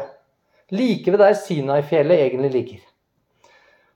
[0.70, 2.82] Like ved der Sinai-fjellet egentlig ligger.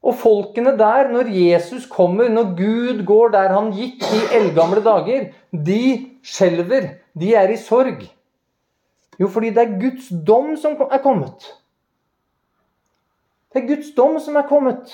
[0.02, 5.30] Og folkene der, når Jesus kommer, når Gud går der han gikk i eldgamle dager,
[5.52, 5.82] de
[6.22, 6.94] skjelver.
[7.18, 8.02] De er i sorg.
[9.18, 11.46] Jo, fordi det er Guds dom som er kommet.
[13.52, 14.92] Det er Guds dom som er kommet.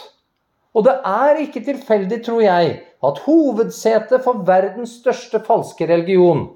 [0.75, 6.49] Og det er ikke tilfeldig, tror jeg, at hovedsetet for verdens største falske religion,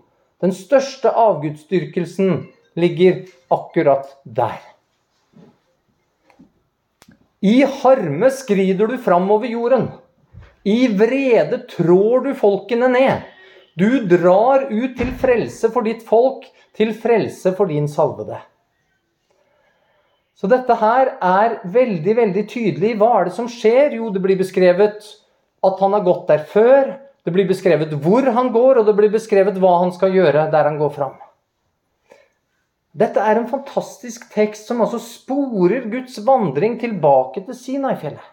[0.43, 4.59] den største avgudsdyrkelsen, ligger akkurat der.
[7.43, 9.89] I harme skrider du framover jorden.
[10.67, 13.27] I vrede trår du folkene ned.
[13.79, 18.41] Du drar ut til frelse for ditt folk, til frelse for din salvede.
[20.39, 22.95] Så dette her er veldig, veldig tydelig.
[23.01, 23.97] Hva er det som skjer?
[23.99, 25.07] Jo, det blir beskrevet
[25.67, 26.93] at han har gått der før.
[27.27, 30.71] Det blir beskrevet hvor han går, og det blir beskrevet hva han skal gjøre der
[30.71, 31.17] han går fram.
[32.99, 38.25] Dette er en fantastisk tekst som altså sporer Guds vandring tilbake til Sinai-fjellet.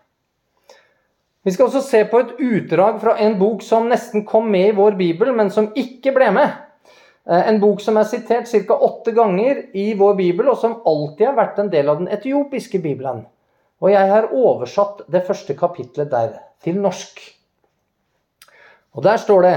[1.45, 4.77] Vi skal også se på et utdrag fra en bok som nesten kom med i
[4.77, 6.53] vår bibel, men som ikke ble med.
[7.29, 8.75] Eh, en bok som er sitert ca.
[8.77, 12.81] åtte ganger i vår bibel, og som alltid har vært en del av den etiopiske
[12.83, 13.25] bibelen.
[13.81, 17.19] Og jeg har oversatt det første kapitlet der til norsk.
[18.95, 19.55] Og der står det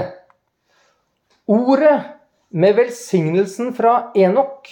[1.49, 1.95] Ordet
[2.49, 4.67] med velsignelsen fra Enok,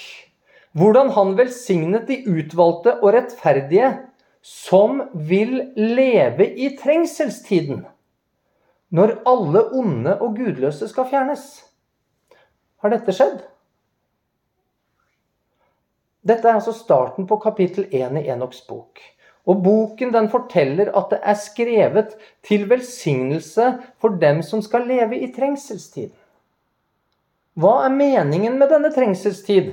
[0.78, 3.96] hvordan han velsignet de utvalgte og rettferdige
[4.46, 7.82] som vil leve i trengselstiden,
[8.94, 11.67] når alle onde og gudløse skal fjernes.
[12.84, 13.40] Har dette skjedd?
[16.28, 19.00] Dette er altså starten på kapittel 1 i Enoks bok.
[19.48, 23.70] Og boken den forteller at det er skrevet til velsignelse
[24.02, 26.16] for dem som skal leve i trengselstiden.
[27.58, 29.72] Hva er meningen med denne trengselstid?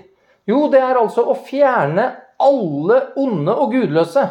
[0.49, 2.07] Jo, det er altså å fjerne
[2.40, 4.25] alle onde og gudløse.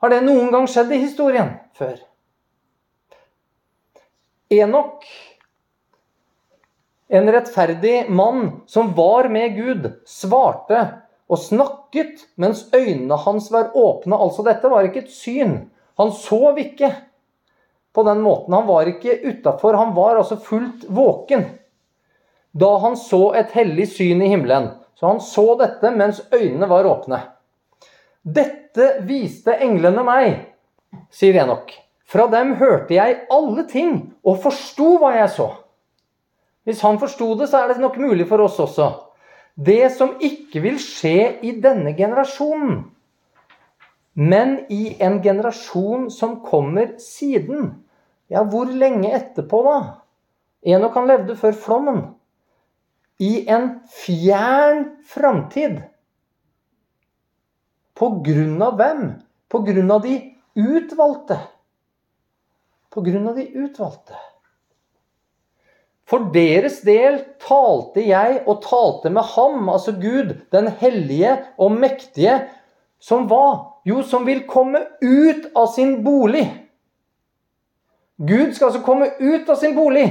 [0.00, 1.96] Har det noen gang skjedd i historien før?
[4.50, 5.06] Enok,
[7.10, 10.82] en rettferdig mann som var med Gud, svarte
[11.30, 14.14] og snakket mens øynene hans var åpne.
[14.14, 15.56] Altså, dette var ikke et syn.
[15.98, 16.92] Han sov ikke
[17.94, 18.54] på den måten.
[18.54, 21.44] Han var ikke utafor, han var altså fullt våken.
[22.52, 24.70] Da han så et hellig syn i himmelen.
[24.94, 27.20] Så han så dette mens øynene var åpne.
[28.22, 30.34] Dette viste englene meg,
[31.10, 31.72] sier Enok.
[32.10, 33.94] Fra dem hørte jeg alle ting
[34.26, 35.50] og forsto hva jeg så.
[36.64, 38.90] Hvis han forsto det, så er det nok mulig for oss også.
[39.56, 42.84] Det som ikke vil skje i denne generasjonen,
[44.20, 47.70] men i en generasjon som kommer siden.
[48.30, 49.78] Ja, hvor lenge etterpå, da?
[50.66, 52.00] Enok han levde før flommen.
[53.20, 55.80] I en fjern framtid.
[57.96, 59.06] På grunn av hvem?
[59.50, 60.16] På grunn av de
[60.56, 61.40] utvalgte.
[62.90, 64.18] På grunn av de utvalgte.
[66.10, 72.40] For deres del talte jeg og talte med ham, altså Gud, den hellige og mektige,
[72.98, 73.78] som hva?
[73.86, 76.48] Jo, som vil komme ut av sin bolig.
[78.18, 80.08] Gud skal altså komme ut av sin bolig.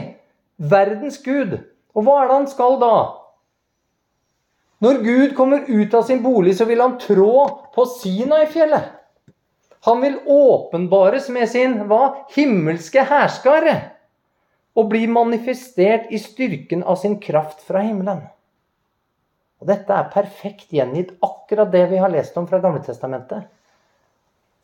[0.58, 1.60] Verdens Gud.
[1.94, 2.96] Og hva er det han skal da?
[4.80, 7.44] Når Gud kommer ut av sin bolig, så vil han trå
[7.76, 8.96] på Sinai-fjellet.
[9.86, 12.26] Han vil åpenbares med sin hva?
[12.34, 13.76] himmelske hærskare
[14.78, 18.22] og blir manifestert i styrken av sin kraft fra himmelen.
[19.60, 23.48] Og Dette er perfekt gjengitt akkurat det vi har lest om fra Gamletestamentet.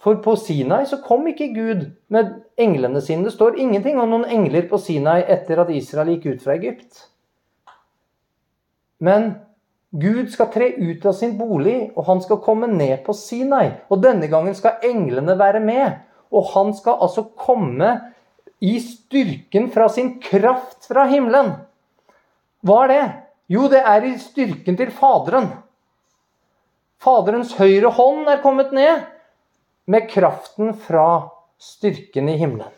[0.05, 1.81] For på Sinai så kom ikke Gud
[2.13, 3.25] med englene sine.
[3.25, 7.07] Det står ingenting om noen engler på Sinai etter at Israel gikk ut fra Egypt.
[9.01, 9.33] Men
[9.95, 13.71] Gud skal tre ut av sin bolig, og han skal komme ned på Sinai.
[13.89, 16.03] Og denne gangen skal englene være med.
[16.35, 17.93] Og han skal altså komme
[18.65, 21.53] i styrken fra sin kraft fra himmelen.
[22.65, 23.03] Hva er det?
[23.53, 25.51] Jo, det er i styrken til Faderen.
[27.01, 29.03] Faderens høyre hånd er kommet ned
[29.91, 31.05] med kraften fra
[31.61, 32.73] styrken i himmelen.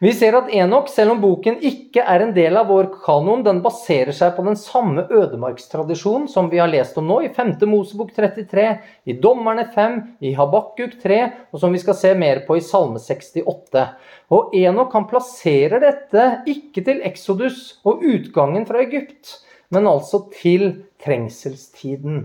[0.00, 3.60] Vi ser at Enok, selv om boken ikke er en del av vår kanon, den
[3.64, 7.52] baserer seg på den samme ødemarkstradisjonen som vi har lest om nå, i 5.
[7.68, 8.66] Mosebok 33,
[9.04, 11.20] i Dommerne 5, i Habakkuk 3,
[11.52, 13.86] og som vi skal se mer på i Salme 68.
[14.32, 19.36] Og Enok han plasserer dette ikke til Exodus og utgangen fra Egypt,
[19.70, 20.70] men altså til
[21.04, 22.24] trengselstiden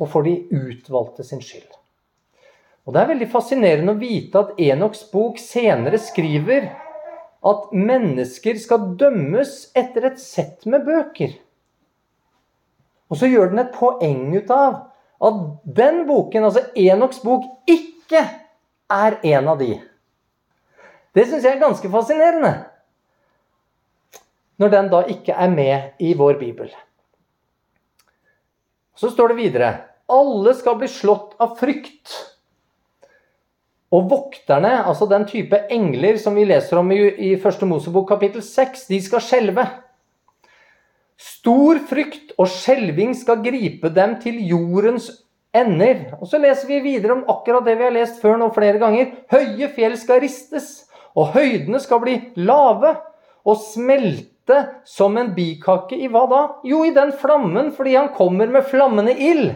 [0.00, 1.68] og for de utvalgte sin skyld.
[2.84, 6.66] Og Det er veldig fascinerende å vite at Enoks bok senere skriver
[7.44, 11.32] at mennesker skal dømmes etter et sett med bøker.
[13.08, 14.76] Og så gjør den et poeng ut av
[15.24, 15.40] at
[15.76, 18.20] den boken, altså Enoks bok, ikke
[18.92, 19.78] er en av de.
[21.14, 22.52] Det syns jeg er ganske fascinerende.
[24.60, 26.68] Når den da ikke er med i vår bibel.
[28.94, 29.72] Så står det videre
[30.10, 32.12] Alle skal bli slått av frykt
[33.94, 37.66] Og vokterne, altså den type engler som vi leser om i, i 1.
[37.70, 39.66] Mosebok kapittel 6, de skal skjelve.
[41.20, 45.12] Stor frykt og skjelving skal gripe dem til jordens
[45.54, 46.16] ender.
[46.18, 49.12] Og så leser vi videre om akkurat det vi har lest før nå flere ganger.
[49.30, 52.96] Høye fjell skal ristes, og høydene skal bli lave
[53.44, 56.42] og smelte som en bikake i hva da?
[56.66, 59.52] Jo, i den flammen, fordi han kommer med flammende ild.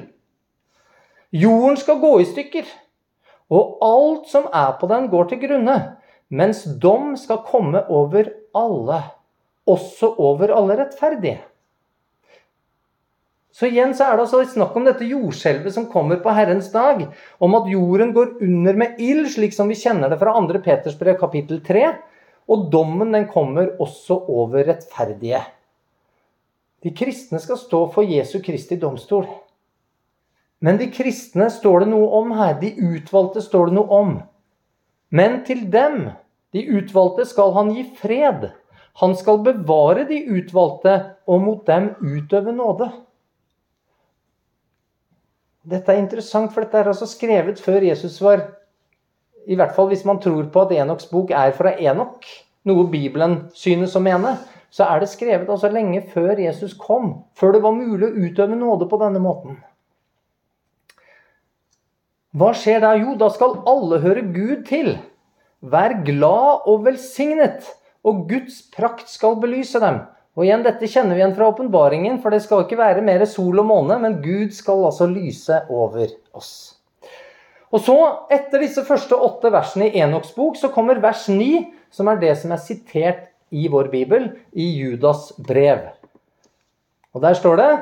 [1.35, 2.69] Jorden skal gå i stykker,
[3.49, 5.77] og alt som er på den, går til grunne.
[6.29, 8.99] Mens dom skal komme over alle,
[9.69, 11.39] også over alle rettferdige.
[13.59, 17.01] Så igjen så er det altså snakk om dette jordskjelvet som kommer på Herrens dag.
[17.43, 20.61] Om at jorden går under med ild, slik som vi kjenner det fra 2.
[20.63, 21.89] Peters brev kapittel 3.
[22.49, 25.43] Og dommen den kommer også over rettferdige.
[26.87, 29.27] De kristne skal stå for Jesu Kristi domstol.
[30.61, 32.57] Men de kristne står det noe om her.
[32.61, 34.15] De utvalgte står det noe om.
[35.15, 36.11] Men til dem,
[36.53, 38.51] de utvalgte, skal han gi fred.
[38.99, 40.97] Han skal bevare de utvalgte,
[41.31, 42.91] og mot dem utøve nåde.
[45.69, 48.47] Dette er interessant, for dette er altså skrevet før Jesus var
[49.49, 52.25] I hvert fall hvis man tror på at Enoks bok er fra Enok,
[52.69, 54.35] noe Bibelen synes å mene,
[54.73, 57.15] så er det skrevet altså lenge før Jesus kom.
[57.37, 59.61] Før det var mulig å utøve nåde på denne måten.
[62.37, 62.93] Hva skjer da?
[63.01, 64.99] Jo, da skal alle høre Gud til.
[65.65, 67.65] Vær glad og velsignet,
[68.05, 70.03] og Guds prakt skal belyse dem.
[70.39, 73.59] Og igjen, Dette kjenner vi igjen fra åpenbaringen, for det skal ikke være mer sol
[73.59, 76.53] og måne, men Gud skal altså lyse over oss.
[77.73, 77.97] Og så,
[78.33, 82.37] Etter disse første åtte versene i Enoks bok, så kommer vers 9, som er det
[82.39, 85.89] som er sitert i vår bibel, i Judas brev.
[87.17, 87.73] Og Der står det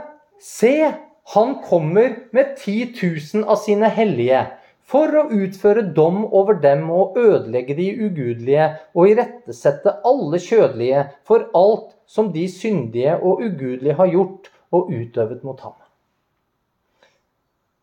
[0.40, 0.92] Se,
[1.34, 2.92] han kommer med 10
[3.34, 4.44] 000 av sine hellige
[4.86, 11.48] for å utføre dom over dem og ødelegge de ugudelige og irettesette alle kjødelige for
[11.58, 15.74] alt som de syndige og ugudelige har gjort og utøvet mot ham.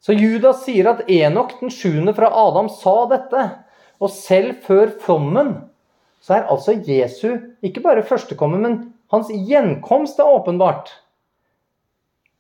[0.04, 3.44] Så Judas sier at Enok, den sjuende fra Adam, sa dette.
[4.04, 5.54] Og selv før flommen
[6.24, 7.30] så er altså Jesu
[7.64, 8.82] ikke bare førstekommen, men
[9.12, 10.92] hans gjenkomst er åpenbart.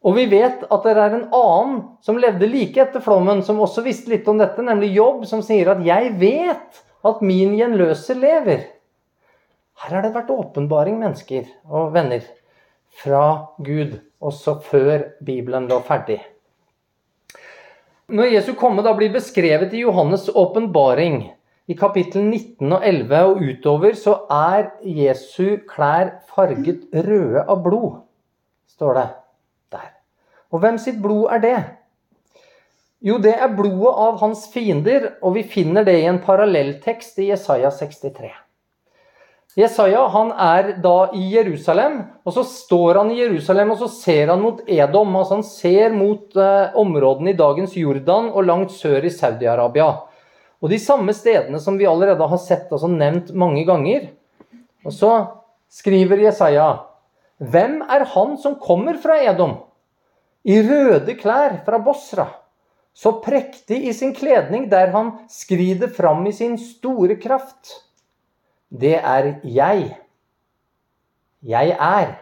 [0.03, 3.85] Og vi vet at det er en annen som levde like etter flommen, som også
[3.85, 8.67] visste litt om dette, nemlig Jobb, som sier at 'jeg vet at min gjenløser lever'.
[9.79, 12.21] Her har det vært åpenbaring, mennesker og venner,
[12.91, 16.21] fra Gud, også før Bibelen lå ferdig.
[18.09, 21.31] Når Jesu komme da blir beskrevet i Johannes' åpenbaring,
[21.67, 28.01] i kapittel 19 og 11 og utover, så er Jesu klær farget røde av blod,
[28.67, 29.22] står det.
[30.53, 31.57] Og hvem sitt blod er det?
[33.03, 37.31] Jo, det er blodet av hans fiender, og vi finner det i en parallelltekst i
[37.33, 38.29] Jesaja 63.
[39.59, 44.31] Jesaja han er da i Jerusalem, og så står han i Jerusalem og så ser
[44.31, 45.11] han mot Edom.
[45.19, 49.91] altså Han ser mot eh, områdene i dagens Jordan og langt sør i Saudi-Arabia.
[50.63, 54.07] Og de samme stedene som vi allerede har sett, altså nevnt mange ganger.
[54.87, 55.11] Og så
[55.69, 56.71] skriver Jesaja
[57.37, 59.59] Hvem er han som kommer fra Edom?
[60.43, 62.27] I røde klær fra Bosra,
[62.93, 67.79] så prektig i sin kledning, der han skrider fram i sin store kraft.
[68.69, 69.87] Det er jeg.
[71.43, 72.13] Jeg er.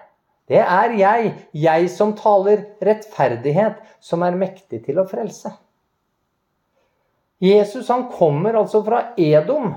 [0.52, 5.54] Det er jeg, jeg som taler rettferdighet, som er mektig til å frelse.
[7.42, 9.74] Jesus han kommer altså fra Edom.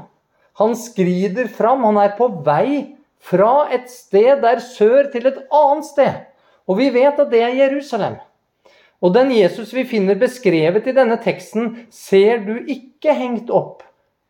[0.61, 1.85] Han skrider fram.
[1.87, 6.21] Han er på vei fra et sted der sør til et annet sted.
[6.69, 8.19] Og vi vet at det er Jerusalem.
[9.05, 13.83] Og den Jesus vi finner beskrevet i denne teksten, ser du ikke hengt opp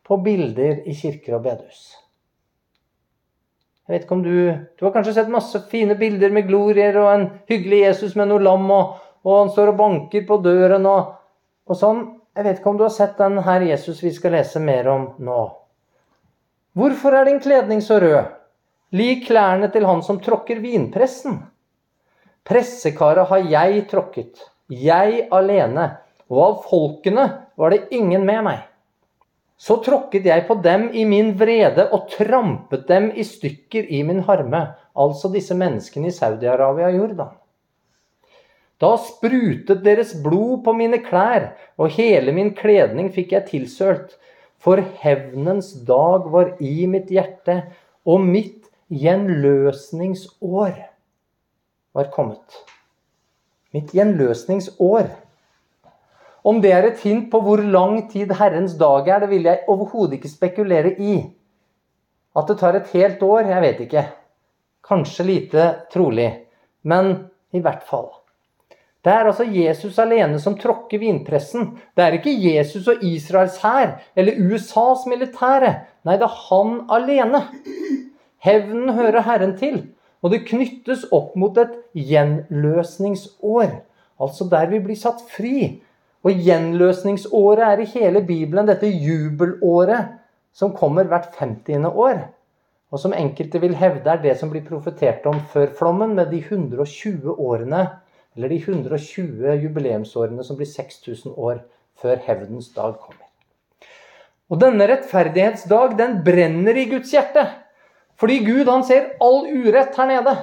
[0.03, 1.93] på bilder i kirker og bedehus.
[3.85, 4.35] Jeg vet ikke om du,
[4.75, 8.43] du har kanskje sett masse fine bilder med glorier og en hyggelig Jesus med noe
[8.43, 11.13] lam, og, og han står og banker på døren og,
[11.69, 12.01] og sånn.
[12.35, 15.05] Jeg vet ikke om du har sett den her Jesus vi skal lese mer om
[15.23, 15.43] nå.
[16.75, 18.33] Hvorfor er din kledning så rød?
[18.97, 21.39] Lik klærne til han som tråkker vinpressen.
[22.45, 25.89] Pressekaret har jeg tråkket jeg alene,
[26.31, 27.25] og av folkene
[27.57, 28.63] var det ingen med meg.
[29.57, 34.23] Så tråkket jeg på dem i min vrede og trampet dem i stykker i min
[34.27, 34.65] harme,
[34.97, 37.31] altså disse menneskene i Saudi-Arabia og Jordan.
[38.81, 44.17] Da sprutet deres blod på mine klær, og hele min kledning fikk jeg tilsølt.
[44.59, 47.61] For hevnens dag var i mitt hjerte,
[48.03, 50.73] og mitt gjenløsningsår
[51.95, 52.65] var kommet
[53.75, 55.11] mitt gjenløsningsår.
[56.45, 59.65] Om det er et hint på hvor lang tid Herrens dag er, det vil jeg
[59.71, 61.15] overhodet ikke spekulere i.
[62.35, 64.03] At det tar et helt år, jeg vet ikke.
[64.85, 66.29] Kanskje lite trolig.
[66.85, 67.15] Men
[67.55, 68.11] i hvert fall.
[69.05, 71.75] Det er altså Jesus alene som tråkker vinpressen.
[71.93, 75.73] Det er ikke Jesus og Israels hær eller USAs militære.
[76.05, 77.43] Nei, det er han alene.
[78.45, 79.77] Hevnen hører Herren til,
[80.25, 83.73] og det knyttes opp mot et gjenløsningsår.
[84.17, 85.83] Altså der vi blir satt fri.
[86.25, 90.15] Og gjenløsningsåret er i hele Bibelen dette jubelåret
[90.55, 91.85] som kommer hvert 50.
[91.91, 92.23] år.
[92.89, 96.39] Og som enkelte vil hevde er det som blir profetert om før flommen, med de
[96.41, 97.83] 120 årene,
[98.35, 101.61] eller de 120 jubileumsårene som blir 6000 år
[102.01, 103.29] før hevdens dag kommer.
[104.49, 107.45] Og denne rettferdighetsdag, den brenner i Guds hjerte.
[108.19, 110.35] Fordi Gud han ser all urett her nede.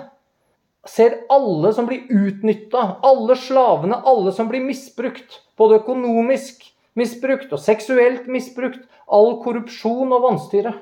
[0.89, 5.41] Ser alle som blir utnytta, alle slavene, alle som blir misbrukt.
[5.57, 6.67] Både økonomisk
[6.99, 8.83] misbrukt og seksuelt misbrukt.
[9.07, 10.75] All korrupsjon og vanstyre.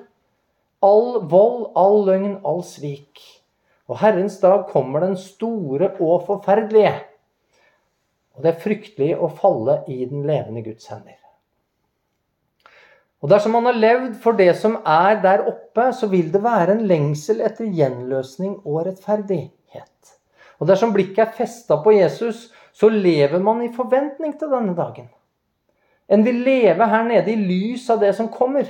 [0.80, 3.20] All vold, all løgn, all svik.
[3.90, 6.94] Og Herrens dag kommer den store og forferdelige.
[8.34, 11.19] Og det er fryktelig å falle i den levende Guds hender.
[13.20, 16.76] Og dersom man har levd for det som er der oppe, så vil det være
[16.76, 20.14] en lengsel etter gjenløsning og rettferdighet.
[20.60, 25.08] Og dersom blikket er festa på Jesus, så lever man i forventning til denne dagen.
[26.10, 28.66] En vil leve her nede i lys av det som kommer.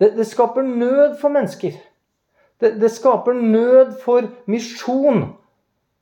[0.00, 1.76] Det, det skaper nød for mennesker.
[2.60, 5.28] Det, det skaper nød for misjon.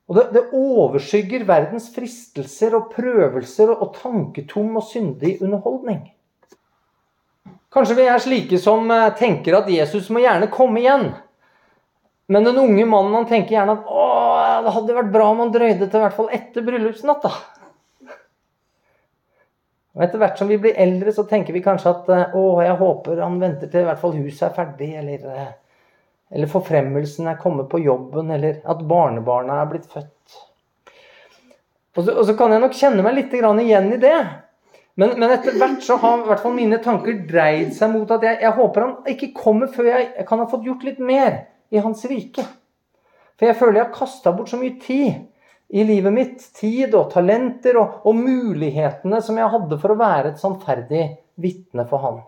[0.09, 6.03] Og det, det, overskygger verdens fristelser og prøvelser og tanketom og syndig underholdning.
[7.71, 11.11] Kanskje vi er slike som eh, tenker at Jesus må gjerne komme igjen.
[12.31, 14.03] Men den unge mannen han tenker gjerne at å,
[14.65, 17.31] det hadde vært bra om han drøyde til hvert fall etter bryllupsnatta.
[19.91, 22.77] Og Etter hvert som vi blir eldre, så tenker vi kanskje at eh, å, jeg
[22.79, 25.49] håper han venter til hvert fall huset er ferdig, eller, eh,
[26.31, 30.39] eller forfremmelsen er kommet på jobben, eller at barnebarna er blitt født.
[31.97, 34.17] Og så, og så kan jeg nok kjenne meg litt igjen i det.
[34.99, 38.25] Men, men, etter hvert så har i hvert fall mine tanker dreid seg mot at
[38.27, 41.37] jeg, jeg håper han ikke kommer før jeg, jeg, kan ha fått gjort litt mer
[41.71, 42.43] i hans rike.
[43.39, 46.43] For jeg føler jeg har kasta bort så mye tid i livet mitt.
[46.59, 51.05] Tid og talenter og, og mulighetene som jeg hadde for å være et sannferdig
[51.41, 52.19] vitne for han.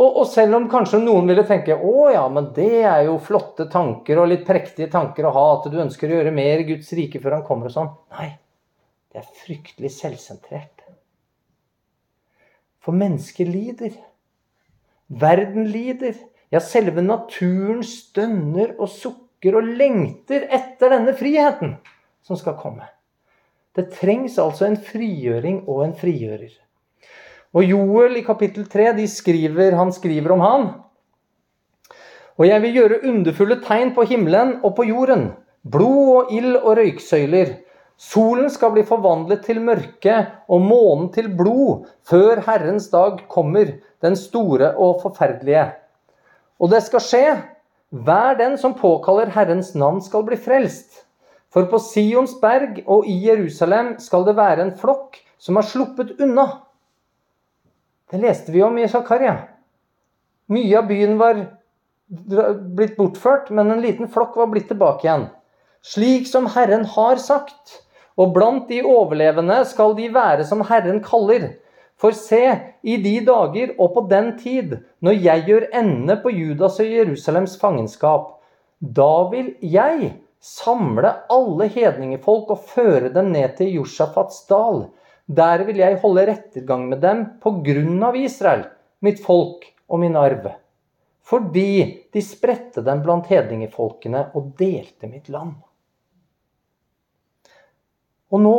[0.00, 3.66] Og, og, selv om kanskje noen ville tenke å ja, men det er jo flotte
[3.72, 6.88] tanker og litt prektige tanker å ha, at du ønsker å gjøre mer i Guds
[6.96, 7.90] rike før han kommer og sånn.
[8.16, 8.30] Nei,
[9.10, 10.84] det er fryktelig selvsentrert.
[12.80, 13.96] For mennesker lider.
[15.10, 16.14] Verden lider.
[16.50, 21.76] Ja, selve naturen stønner og sukker og lengter etter denne friheten
[22.26, 22.86] som skal komme.
[23.76, 26.52] Det trengs altså en frigjøring og en frigjører.
[27.54, 30.68] Og Joel i kapittel 3 skriver, han skriver om han.
[32.38, 35.32] Og jeg vil gjøre underfulle tegn på himmelen og på jorden.
[35.62, 37.58] Blod og ild og røyksøyler.
[38.00, 40.14] Solen skal bli forvandlet til mørke
[40.48, 45.66] og månen til blod før Herrens dag kommer, den store og forferdelige.
[46.56, 47.24] Og det skal skje.
[47.90, 51.02] Hver den som påkaller Herrens navn, skal bli frelst.
[51.52, 56.14] For på Sions berg og i Jerusalem skal det være en flokk som er sluppet
[56.22, 56.46] unna.
[58.10, 59.34] Det leste vi om i Zakaria.
[60.50, 61.44] Mye av byen var
[62.08, 65.28] blitt bortført, men en liten flokk var blitt tilbake igjen.
[65.84, 67.82] Slik som Herren har sagt.
[68.20, 71.54] Og blant de overlevende skal de være som Herren kaller.
[72.00, 72.42] For se,
[72.80, 77.58] i de dager og på den tid, når jeg gjør ende på Judas og Jerusalems
[77.60, 78.30] fangenskap,
[78.80, 84.86] da vil jeg samle alle hedningefolk og føre dem ned til Josjafats dal.
[85.28, 88.64] Der vil jeg holde rettergang med dem på grunn av Israel,
[89.04, 90.48] mitt folk og min arv.
[91.30, 91.72] Fordi
[92.10, 95.58] de spredte dem blant hedningefolkene og delte mitt land.
[98.30, 98.58] Og nå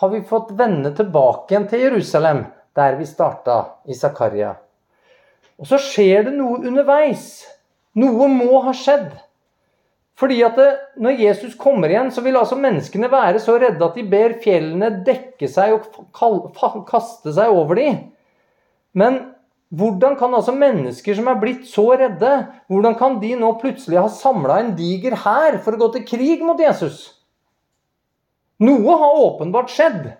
[0.00, 2.46] har vi fått vende tilbake igjen til Jerusalem,
[2.76, 4.54] der vi starta i Zakaria.
[5.60, 7.44] Og så skjer det noe underveis.
[8.00, 9.12] Noe må ha skjedd.
[10.18, 10.70] Fordi at det,
[11.02, 14.90] når Jesus kommer igjen, så vil altså menneskene være så redde at de ber fjellene
[15.04, 18.00] dekke seg og kaste seg over dem.
[18.96, 19.18] Men
[19.72, 22.30] hvordan kan altså mennesker som er blitt så redde,
[22.68, 26.44] hvordan kan de nå plutselig ha samla en diger hær for å gå til krig
[26.44, 27.06] mot Jesus?
[28.62, 30.12] Noe har åpenbart skjedd.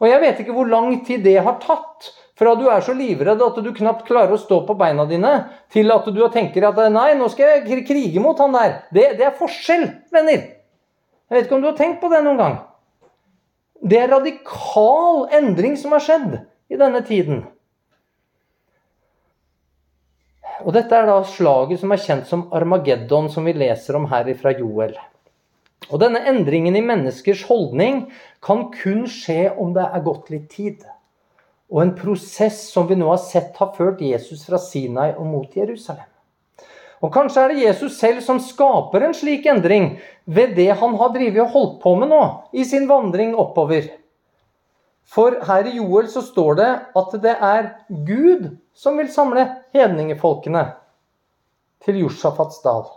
[0.00, 3.40] Og jeg vet ikke hvor lang tid det har tatt fra du er så livredd
[3.40, 5.32] at du knapt klarer å stå på beina dine,
[5.72, 8.74] til at du tenker at nei, nå skal jeg krige mot han der.
[8.92, 10.44] Det, det er forskjell, venner.
[11.26, 12.58] Jeg vet ikke om du har tenkt på det noen gang.
[13.80, 16.36] Det er radikal endring som har skjedd
[16.68, 17.44] i denne tiden.
[20.64, 24.28] Og dette er da slaget som er kjent som Armageddon, som vi leser om her
[24.36, 24.96] fra Joel.
[25.90, 28.06] Og denne endringen i menneskers holdning
[28.44, 30.82] kan kun skje om det er gått litt tid.
[31.70, 35.56] Og en prosess som vi nå har sett har ført Jesus fra Sinai og mot
[35.56, 36.06] Jerusalem.
[37.04, 41.12] Og Kanskje er det Jesus selv som skaper en slik endring ved det han har
[41.14, 42.22] drevet og holdt på med nå
[42.56, 43.90] i sin vandring oppover.
[45.06, 47.68] For her i Joel så står det at det er
[48.08, 49.44] Gud som vil samle
[49.76, 50.64] hedningefolkene
[51.84, 52.88] til Josjafats dal.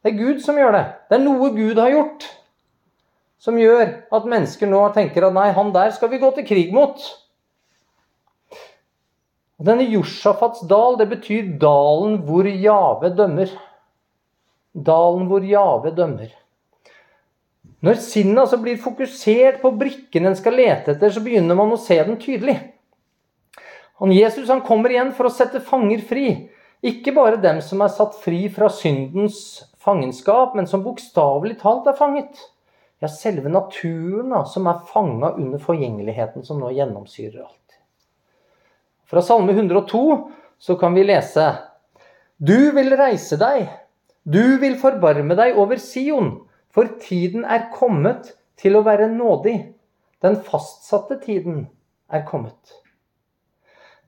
[0.00, 0.84] Det er Gud som gjør det.
[1.10, 2.28] Det er noe Gud har gjort
[3.40, 6.74] som gjør at mennesker nå tenker at nei, han der skal vi gå til krig
[6.76, 7.00] mot.
[9.60, 13.52] Denne Josjafats dal, det betyr dalen hvor Jave dømmer.
[14.72, 16.30] Dalen hvor Jave dømmer.
[17.80, 21.80] Når sinnet altså blir fokusert på brikken en skal lete etter, så begynner man å
[21.80, 22.58] se den tydelig.
[24.00, 26.26] Han Jesus han kommer igjen for å sette fanger fri.
[26.84, 29.40] Ikke bare dem som er satt fri fra syndens
[29.80, 32.40] fangenskap, men som bokstavelig talt er fanget.
[33.00, 37.78] Ja, selve naturen da, som er fanga under forgjengeligheten som nå gjennomsyrer alt.
[39.08, 40.02] Fra Salme 102
[40.60, 41.46] så kan vi lese
[42.36, 43.70] Du vil reise deg,
[44.22, 46.34] du vil forbarme deg over Sion,
[46.70, 49.56] for tiden er kommet til å være nådig.
[50.20, 51.64] Den fastsatte tiden
[52.12, 52.76] er kommet.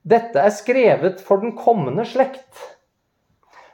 [0.04, 2.50] Dette er skrevet for den kommende slekt.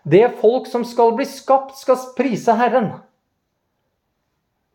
[0.09, 2.92] Det folk som skal bli skapt, skal prise Herren.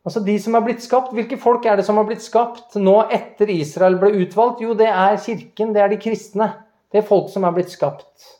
[0.04, 2.98] Altså de som har blitt skapt, Hvilke folk er det som har blitt skapt nå
[3.08, 4.62] etter Israel ble utvalgt?
[4.62, 6.50] Jo, det er kirken, det er de kristne.
[6.92, 8.34] Det er folk som er blitt skapt.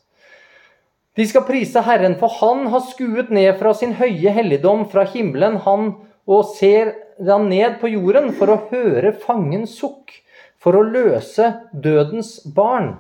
[1.16, 5.60] De skal prise Herren, for han har skuet ned fra sin høye helligdom fra himmelen,
[5.62, 5.94] han
[6.26, 10.12] og ser da ned på jorden for å høre fangens sukk,
[10.58, 12.96] for å løse dødens barn.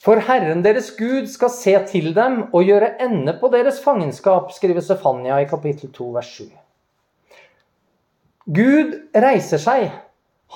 [0.00, 4.80] For Herren deres Gud skal se til dem og gjøre ende på deres fangenskap, skriver
[4.80, 6.46] Sefania i kapittel 2, vers 7.
[8.48, 9.90] Gud reiser seg.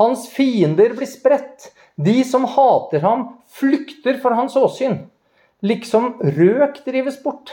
[0.01, 1.68] Hans fiender blir spredt.
[2.01, 5.03] De som hater ham, flykter for hans åsyn.
[5.61, 7.53] Liksom røk drives bort.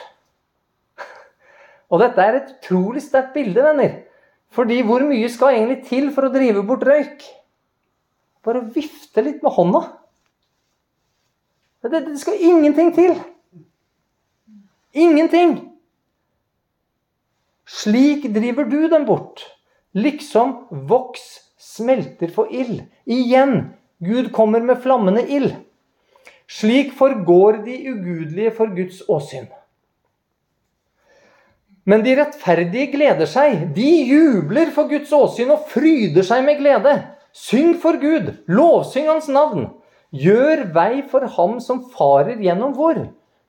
[1.91, 3.99] Og dette er et utrolig sterkt bilde, venner.
[4.55, 7.27] Fordi hvor mye skal egentlig til for å drive bort røyk?
[8.47, 9.89] Bare vifte litt med hånda.
[11.81, 13.15] Det, det skal ingenting til.
[14.93, 15.55] Ingenting.
[17.67, 19.45] Slik driver du dem bort.
[19.93, 21.23] Liksom voks
[21.59, 22.83] smelter for ild.
[23.05, 25.55] Igjen, Gud kommer med flammende ild.
[26.51, 29.47] Slik forgår de ugudelige for Guds åsyn.
[31.83, 33.71] Men de rettferdige gleder seg.
[33.75, 36.97] De jubler for Guds åsyn og fryder seg med glede.
[37.31, 39.69] Syng for Gud, lovsyng Hans navn.
[40.11, 42.97] Gjør vei for ham som farer gjennom hvor?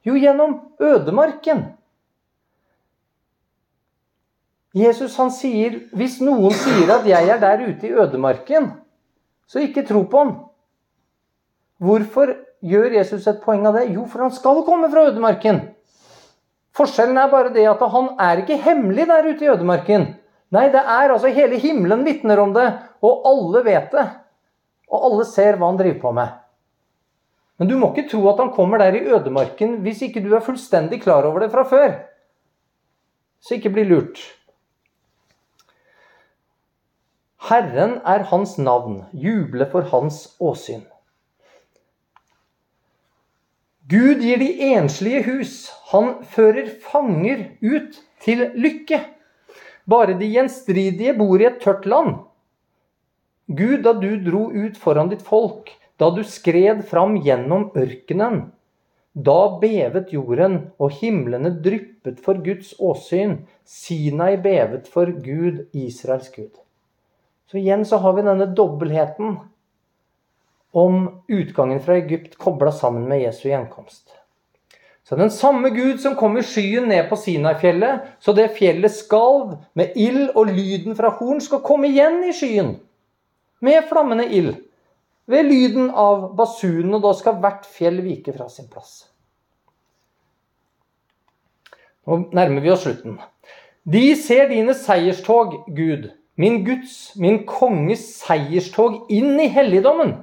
[0.07, 1.65] Jo, gjennom ødemarken.
[4.73, 8.71] Jesus han sier, hvis noen sier at 'jeg er der ute i ødemarken',
[9.47, 10.33] så ikke tro på ham.
[11.79, 13.91] Hvorfor gjør Jesus et poeng av det?
[13.93, 15.61] Jo, for han skal komme fra ødemarken.
[16.73, 20.07] Forskjellen er bare det at han er ikke hemmelig der ute i ødemarken.
[20.53, 22.69] Nei, det er altså hele himmelen vitner om det,
[23.03, 24.07] og alle vet det.
[24.89, 26.42] Og alle ser hva han driver på med.
[27.63, 30.43] Men du må ikke tro at han kommer der i ødemarken hvis ikke du er
[30.43, 31.93] fullstendig klar over det fra før.
[33.39, 34.19] Så ikke bli lurt.
[37.47, 40.81] Herren er hans navn, juble for hans åsyn.
[43.87, 45.53] Gud gir de enslige hus.
[45.93, 48.99] Han fører fanger ut til lykke.
[49.87, 52.25] Bare de gjenstridige bor i et tørt land.
[53.47, 55.71] Gud, da du dro ut foran ditt folk,
[56.01, 58.51] da du skred fram gjennom ørkenen,
[59.13, 63.43] da bevet jorden, og himlene dryppet for Guds åsyn.
[63.69, 66.57] Sinai bevet for Gud, Israels Gud.
[67.51, 69.37] Så igjen så har vi denne dobbeltheten
[70.73, 74.17] om utgangen fra Egypt kobla sammen med Jesu gjenkomst.
[75.05, 79.59] Så den samme Gud som kom i skyen ned på Sinai-fjellet, så det fjellet skalv
[79.77, 82.79] med ild og lyden fra horn, skal komme igjen i skyen
[83.61, 84.55] med flammende ild
[85.33, 89.07] ved lyden av basunen, og da skal hvert fjell vike fra sin plass.
[92.07, 93.21] Nå nærmer vi oss slutten.
[93.83, 100.17] De ser dine seierstog, Gud, min Guds, min konges seierstog inn i helligdommen.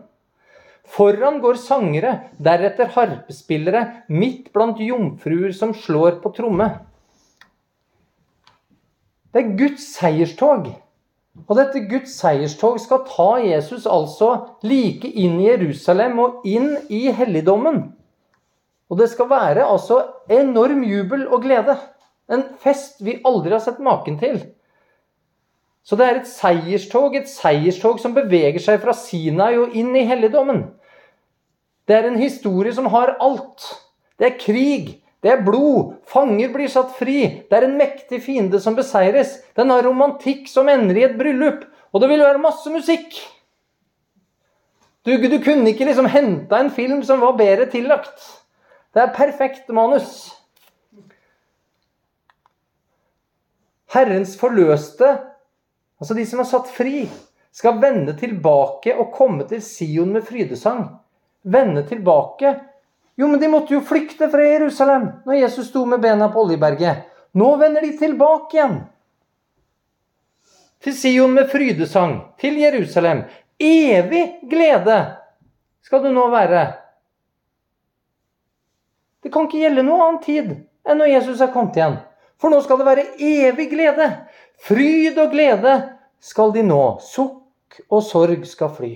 [0.89, 6.70] Foran går sangere, deretter harpespillere, midt blant jomfruer som slår på tromme.
[9.30, 10.72] Det er Guds seierstog.
[11.47, 14.33] Og dette Guds seierstog skal ta Jesus altså
[14.65, 17.81] like inn i Jerusalem og inn i helligdommen.
[18.89, 20.01] Og det skal være altså
[20.33, 21.77] enorm jubel og glede.
[22.29, 24.41] En fest vi aldri har sett maken til.
[25.85, 30.05] Så det er et seierstog, et seierstog som beveger seg fra Sinai og inn i
[30.09, 30.65] helligdommen.
[31.89, 33.65] Det er en historie som har alt.
[34.19, 34.91] Det er krig,
[35.24, 39.36] det er blod, fanger blir satt fri, det er en mektig fiende som beseires.
[39.57, 43.17] Den har romantikk som ender i et bryllup, og det vil være masse musikk.
[45.03, 48.24] Du, du kunne ikke liksom henta en film som var bedre tillagt.
[48.95, 50.30] Det er perfekt manus.
[53.89, 55.17] Herrens forløste,
[55.99, 57.07] altså de som er satt fri,
[57.51, 60.86] skal vende tilbake og komme til Sion med frydesang.
[61.43, 62.53] Vende tilbake
[63.20, 67.03] jo, men de måtte jo flykte fra Jerusalem når Jesus sto med bena på Oljeberget.
[67.36, 68.78] Nå vender de tilbake igjen.
[70.80, 73.26] Til Sion med frydesang, til Jerusalem.
[73.59, 75.01] Evig glede
[75.84, 76.61] skal det nå være.
[79.20, 80.53] Det kan ikke gjelde noe annen tid
[80.88, 81.99] enn når Jesus er kommet igjen.
[82.39, 84.07] For nå skal det være evig glede.
[84.63, 85.76] Fryd og glede
[86.24, 86.84] skal de nå.
[87.03, 88.93] Sukk og sorg skal fly.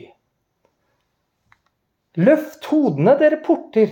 [2.23, 3.91] Løft hodene, dere porter,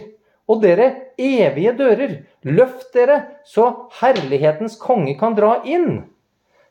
[0.51, 0.89] og dere
[1.21, 3.69] evige dører, løft dere, så
[4.01, 6.03] herlighetens konge kan dra inn.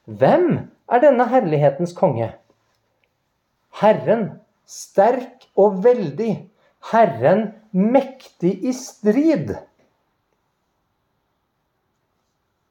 [0.05, 0.51] Hvem
[0.91, 2.33] er denne herlighetens konge?
[3.81, 4.27] Herren,
[4.69, 6.35] sterk og veldig.
[6.93, 9.55] Herren, mektig i strid.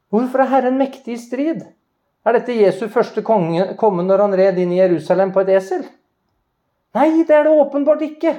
[0.09, 1.63] Hvorfor er Herren mektig i strid?
[2.25, 5.85] Er dette Jesu første konge komme når han red inn i Jerusalem på et esel?
[6.97, 8.33] Nei, det er det åpenbart ikke.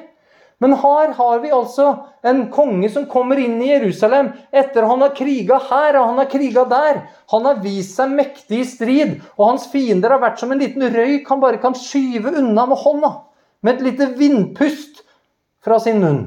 [0.60, 1.86] Men her har vi altså
[2.22, 6.28] en konge som kommer inn i Jerusalem etter han har kriga her og han har
[6.28, 6.98] kriga der.
[7.32, 10.84] Han har vist seg mektig i strid, og hans fiender har vært som en liten
[10.92, 13.12] røyk han bare kan skyve unna med hånda.
[13.64, 15.00] Med et lite vindpust
[15.64, 16.20] fra sin munn.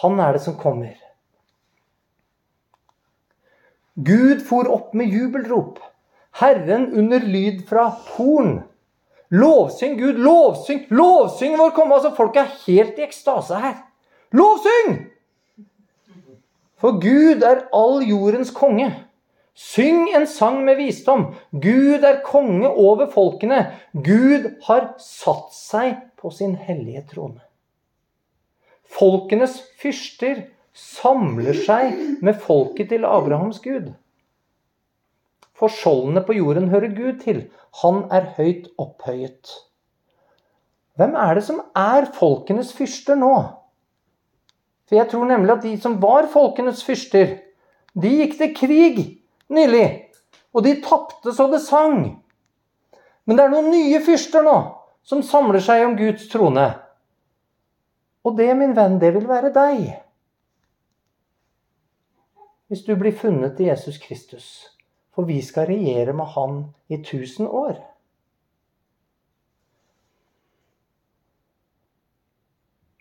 [0.00, 0.96] Han er det som kommer.
[3.98, 5.80] Gud for opp med jubelrop.
[6.38, 8.60] Herren under lyd fra horn.
[9.30, 11.94] Lovsyng Gud, lovsyng, lovsyng vår komme.
[11.94, 13.76] Altså, folk er helt i ekstase her.
[14.32, 14.96] Lovsyng!
[16.78, 18.88] For Gud er all jordens konge.
[19.58, 21.32] Syng en sang med visdom.
[21.50, 23.64] Gud er konge over folkene.
[23.92, 27.42] Gud har satt seg på sin hellige trone.
[28.88, 33.90] Folkenes fyrster samler seg med folket til Abrahams Gud.
[35.58, 37.48] For skjoldene på jorden hører Gud til.
[37.82, 39.50] Han er høyt opphøyet.
[40.98, 43.34] Hvem er det som er folkenes fyrster nå?
[44.88, 47.36] For jeg tror nemlig at de som var folkenes fyrster,
[47.94, 48.98] de gikk til krig
[49.52, 49.86] nylig.
[50.54, 52.00] Og de tapte så det sang.
[53.26, 54.56] Men det er noen nye fyrster nå
[55.08, 56.66] som samler seg om Guds trone.
[58.26, 59.86] Og det, min venn, det vil være deg.
[62.68, 64.77] Hvis du blir funnet i Jesus Kristus.
[65.18, 67.74] For vi skal regjere med Han i tusen år.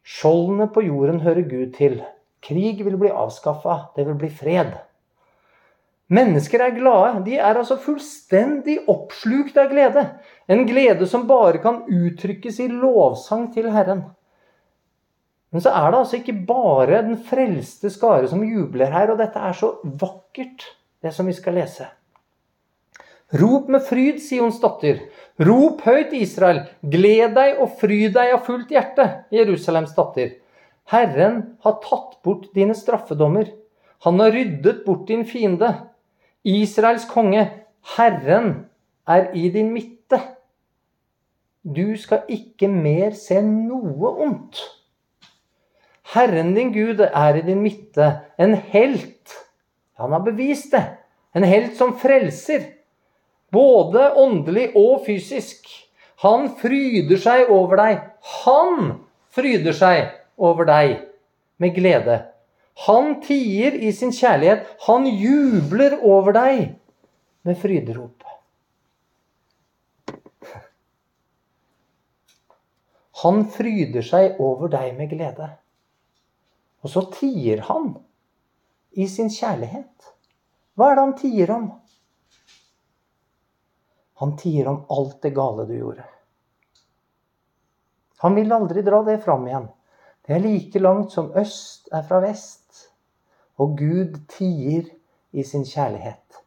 [0.02, 2.00] Skjoldene på jorden hører Gud til.
[2.42, 3.92] Krig vil bli avskaffa.
[3.94, 4.72] Det vil bli fred.
[6.10, 7.22] Mennesker er glade.
[7.28, 10.08] De er altså fullstendig oppslukt av glede.
[10.50, 14.08] En glede som bare kan uttrykkes i lovsang til Herren.
[15.54, 19.38] Men så er det altså ikke bare den frelste skare som jubler her, og dette
[19.38, 20.66] er så vakkert,
[21.06, 21.92] det som vi skal lese.
[23.36, 25.02] Rop med fryd, Sions datter.
[25.44, 26.62] Rop høyt, Israel.
[26.80, 30.38] Gled deg og fryd deg av fullt hjerte, Jerusalems datter.
[30.88, 33.50] Herren har tatt bort dine straffedommer.
[34.08, 35.74] Han har ryddet bort din fiende.
[36.48, 37.44] Israels konge,
[37.98, 38.70] Herren,
[39.04, 40.22] er i din midte.
[41.68, 44.64] Du skal ikke mer se noe ondt.
[46.14, 48.08] Herren din Gud er i din midte,
[48.40, 49.36] en helt.
[50.00, 50.86] Han har bevist det.
[51.36, 52.77] En helt som frelser.
[53.54, 55.68] Både åndelig og fysisk.
[56.24, 58.02] Han fryder seg over deg.
[58.44, 58.90] Han
[59.34, 60.98] fryder seg over deg
[61.62, 62.18] med glede.
[62.88, 64.66] Han tier i sin kjærlighet.
[64.88, 66.64] Han jubler over deg
[67.48, 68.26] med fryderop.
[73.24, 75.50] Han fryder seg over deg med glede.
[76.86, 77.96] Og så tier han
[78.94, 80.12] i sin kjærlighet.
[80.78, 81.68] Hva er det han tier om?
[84.18, 86.06] Han tier om alt det gale du gjorde.
[88.18, 89.68] Han vil aldri dra det fram igjen.
[90.26, 92.88] Det er like langt som øst er fra vest.
[93.62, 94.90] Og Gud tier
[95.32, 96.42] i sin kjærlighet.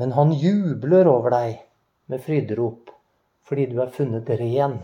[0.00, 1.60] Men han jubler over deg
[2.08, 2.90] med fryderop
[3.46, 4.78] fordi du er funnet ren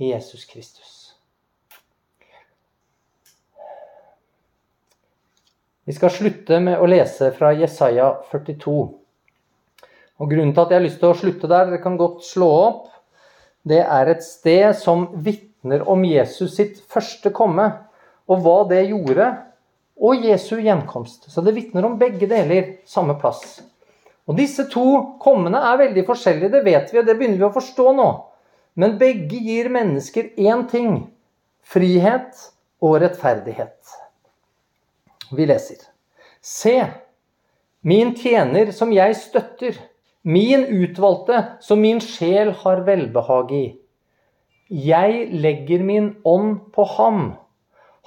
[0.00, 0.94] i Jesus Kristus.
[5.84, 8.74] Vi skal slutte med å lese fra Jesaja 42.
[10.18, 12.48] Og Grunnen til at jeg har lyst til å slutte der, dere kan godt slå
[12.48, 12.86] opp,
[13.68, 17.68] det er et sted som vitner om Jesus sitt første komme,
[18.28, 19.28] og hva det gjorde,
[19.98, 21.26] og Jesu gjenkomst.
[21.30, 23.60] Så det vitner om begge deler samme plass.
[24.28, 27.54] Og disse to kommende er veldig forskjellige, det vet vi, og det begynner vi å
[27.54, 28.08] forstå nå.
[28.78, 30.98] Men begge gir mennesker én ting
[31.66, 32.36] frihet
[32.84, 33.96] og rettferdighet.
[35.34, 35.80] Vi leser.
[36.40, 36.76] Se,
[37.84, 39.80] min tjener som jeg støtter,
[40.22, 43.66] min utvalgte som min sjel har velbehag i.
[44.68, 47.22] Jeg legger min ånd på ham.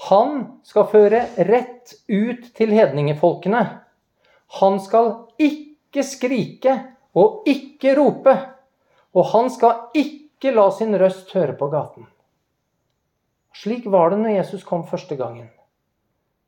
[0.09, 3.64] Han skal føre rett ut til hedningefolkene.
[4.62, 6.76] Han skal ikke skrike
[7.18, 8.36] og ikke rope,
[9.14, 12.07] og han skal ikke la sin røst høre på gaten.
[13.57, 15.49] Slik var det når Jesus kom første gangen.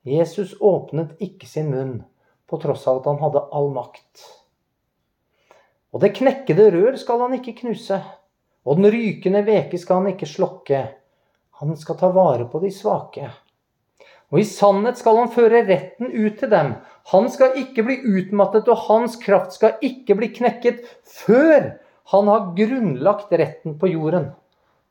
[0.04, 2.00] Jesus åpnet ikke sin munn,
[2.48, 4.43] på tross av at han hadde all makt.
[5.94, 8.00] Og det knekkede rør skal han ikke knuse,
[8.66, 10.82] og den rykende veke skal han ikke slokke.
[11.62, 13.30] Han skal ta vare på de svake.
[14.34, 16.74] Og i sannhet skal han føre retten ut til dem.
[17.12, 21.76] Han skal ikke bli utmattet, og hans kraft skal ikke bli knekket før
[22.10, 24.32] han har grunnlagt retten på jorden.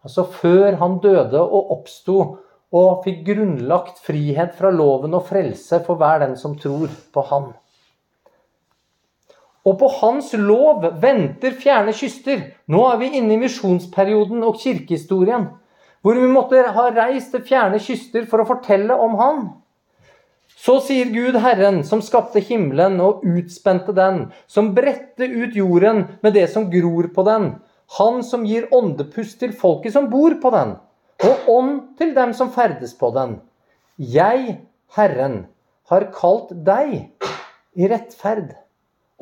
[0.07, 2.19] Altså før han døde og oppsto
[2.73, 7.51] og fikk grunnlagt frihet fra loven og frelse for hver den som tror på han.
[9.63, 12.49] Og på hans lov venter fjerne kyster.
[12.67, 15.49] Nå er vi inne i misjonsperioden og kirkehistorien.
[16.03, 19.43] Hvor vi måtte ha reist til fjerne kyster for å fortelle om han.
[20.63, 26.37] Så sier Gud Herren, som skapte himmelen og utspente den, som bredte ut jorden med
[26.39, 27.49] det som gror på den,
[27.99, 30.77] han som gir åndepust til folket som bor på den,
[31.27, 33.41] og ånd til dem som ferdes på den.
[33.99, 34.61] Jeg,
[34.95, 35.47] Herren,
[35.91, 36.95] har kalt deg
[37.75, 38.55] i rettferd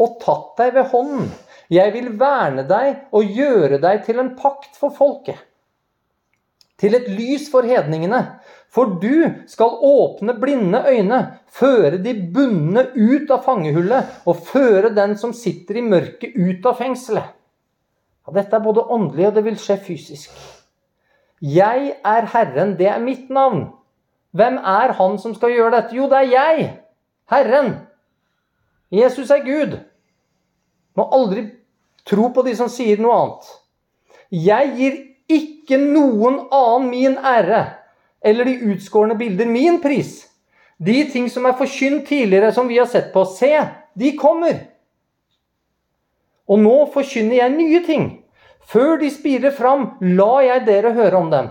[0.01, 1.29] og tatt deg ved hånden.
[1.71, 5.39] Jeg vil verne deg og gjøre deg til en pakt for folket.
[6.81, 8.23] Til et lys for hedningene.
[8.71, 11.19] For du skal åpne blinde øyne,
[11.51, 16.79] føre de bundne ut av fangehullet og føre den som sitter i mørket, ut av
[16.79, 17.35] fengselet.
[18.27, 20.31] Ja, dette er både åndelig og det vil skje fysisk.
[21.43, 23.73] Jeg er Herren, det er mitt navn.
[24.37, 25.97] Hvem er han som skal gjøre dette?
[25.99, 26.67] Jo, det er jeg,
[27.33, 27.73] Herren.
[28.95, 29.79] Jesus er Gud.
[30.99, 31.47] Må aldri
[32.09, 33.51] tro på de som sier noe annet.
[34.31, 34.99] Jeg gir
[35.31, 37.63] ikke noen annen min ære
[38.21, 40.27] eller de utskårne bilder min pris.
[40.81, 43.53] De ting som er forkynt tidligere, som vi har sett på, se,
[43.95, 44.63] de kommer.
[46.49, 48.07] Og nå forkynner jeg nye ting.
[48.71, 51.51] Før de spirer fram, la jeg dere høre om dem.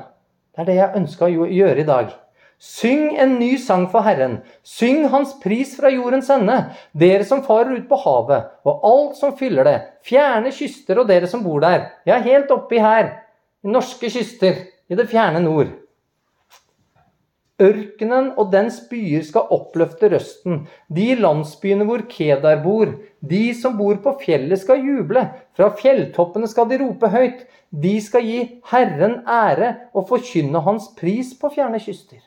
[0.53, 2.13] Det er det jeg ønska å gjøre i dag.
[2.59, 4.41] Syng en ny sang for Herren.
[4.67, 6.57] Syng Hans pris fra jordens ende.
[6.91, 9.77] Dere som farer ut på havet, og alt som fyller det.
[10.03, 11.87] Fjerne kyster og dere som bor der.
[12.09, 13.13] Ja, helt oppi her.
[13.63, 14.65] I norske kyster.
[14.91, 15.71] I det fjerne nord.
[17.59, 20.61] Ørkenen og dens byer skal oppløfte røsten.
[20.91, 22.91] De landsbyene hvor Kedar bor.
[23.19, 25.25] De som bor på fjellet, skal juble.
[25.55, 27.45] Fra fjelltoppene skal de rope høyt.
[27.71, 28.39] De skal gi
[28.71, 32.19] Herren ære og forkynne Hans pris på fjerne kyster.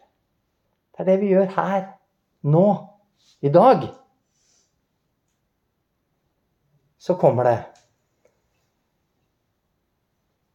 [1.02, 1.86] Det er det vi gjør her,
[2.46, 2.66] nå,
[3.42, 3.88] i dag.
[6.94, 7.56] Så kommer det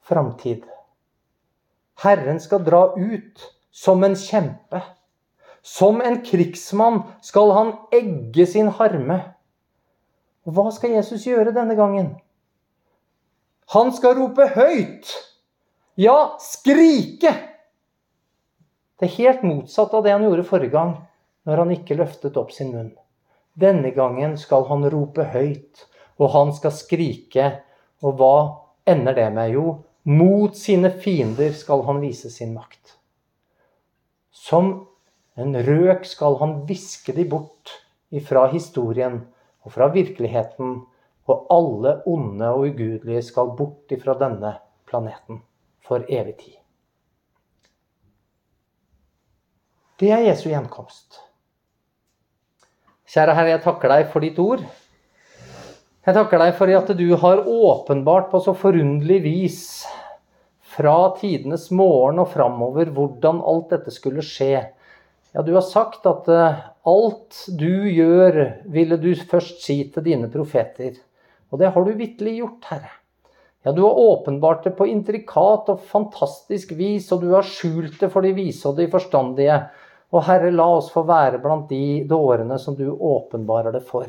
[0.07, 0.63] framtid.
[1.99, 3.43] Herren skal dra ut
[3.75, 4.79] som en kjempe.
[5.67, 9.19] Som en krigsmann skal han egge sin harme.
[10.47, 12.13] Og hva skal Jesus gjøre denne gangen?
[13.75, 15.11] Han skal rope høyt.
[15.99, 17.35] Ja, skrike!
[18.97, 20.95] Det er helt motsatt av det han gjorde forrige gang,
[21.45, 22.91] når han ikke løftet opp sin munn.
[23.57, 25.85] Denne gangen skal han rope høyt,
[26.17, 27.51] og han skal skrike.
[28.01, 28.35] Og hva
[28.89, 29.53] ender det med?
[29.53, 29.77] Jo,
[30.09, 32.97] mot sine fiender skal han vise sin makt.
[34.33, 34.87] Som
[35.37, 37.73] en røk skal han viske de bort
[38.09, 39.19] ifra historien
[39.65, 40.77] og fra virkeligheten,
[41.27, 44.55] og alle onde og ugudelige skal bort ifra denne
[44.87, 45.43] planeten
[45.83, 46.56] for evig tid.
[49.97, 51.15] Det er Jesu gjenkomst.
[53.09, 54.59] Kjære Herre, jeg takker deg for ditt ord.
[56.05, 59.63] Jeg takker deg for at du har åpenbart på så forunderlig vis
[60.77, 64.67] fra tidenes morgen og framover hvordan alt dette skulle skje.
[65.33, 66.61] Ja, du har sagt at eh,
[66.93, 68.37] alt du gjør,
[68.69, 70.93] ville du først si til dine profeter.
[71.49, 72.93] Og det har du vitterlig gjort, Herre.
[73.65, 78.13] Ja, du har åpenbart det på intrikat og fantastisk vis, og du har skjult det
[78.13, 79.57] for de vise og de forstandige.
[80.15, 84.07] Og Herre, la oss få være blant de dårene som du åpenbarer det for.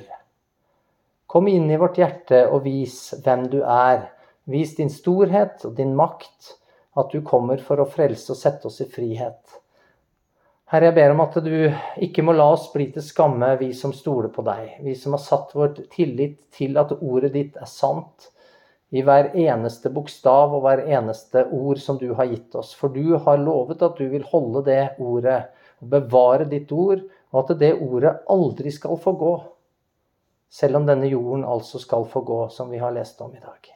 [1.26, 4.06] Kom inn i vårt hjerte og vis hvem du er.
[4.48, 6.54] Vis din storhet og din makt,
[6.96, 9.58] at du kommer for å frelse og sette oss i frihet.
[10.68, 11.52] Herre, jeg ber om at du
[12.04, 14.78] ikke må la oss bli til skamme, vi som stoler på deg.
[14.84, 18.30] Vi som har satt vår tillit til at ordet ditt er sant
[18.92, 22.74] i hver eneste bokstav og hver eneste ord som du har gitt oss.
[22.76, 25.42] For du har lovet at du vil holde det ordet
[25.80, 29.34] bevare ditt ord, og at det ordet aldri skal få gå.
[30.50, 33.74] Selv om denne jorden altså skal få gå, som vi har lest om i dag.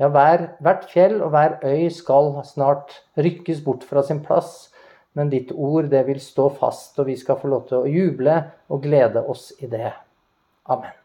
[0.00, 4.72] Ja, hver, hvert fjell og hver øy skal snart rykkes bort fra sin plass
[5.12, 8.38] men ditt ord det vil stå fast, og vi skal få lov til å juble
[8.72, 9.92] og glede oss i det.
[10.72, 11.01] Amen.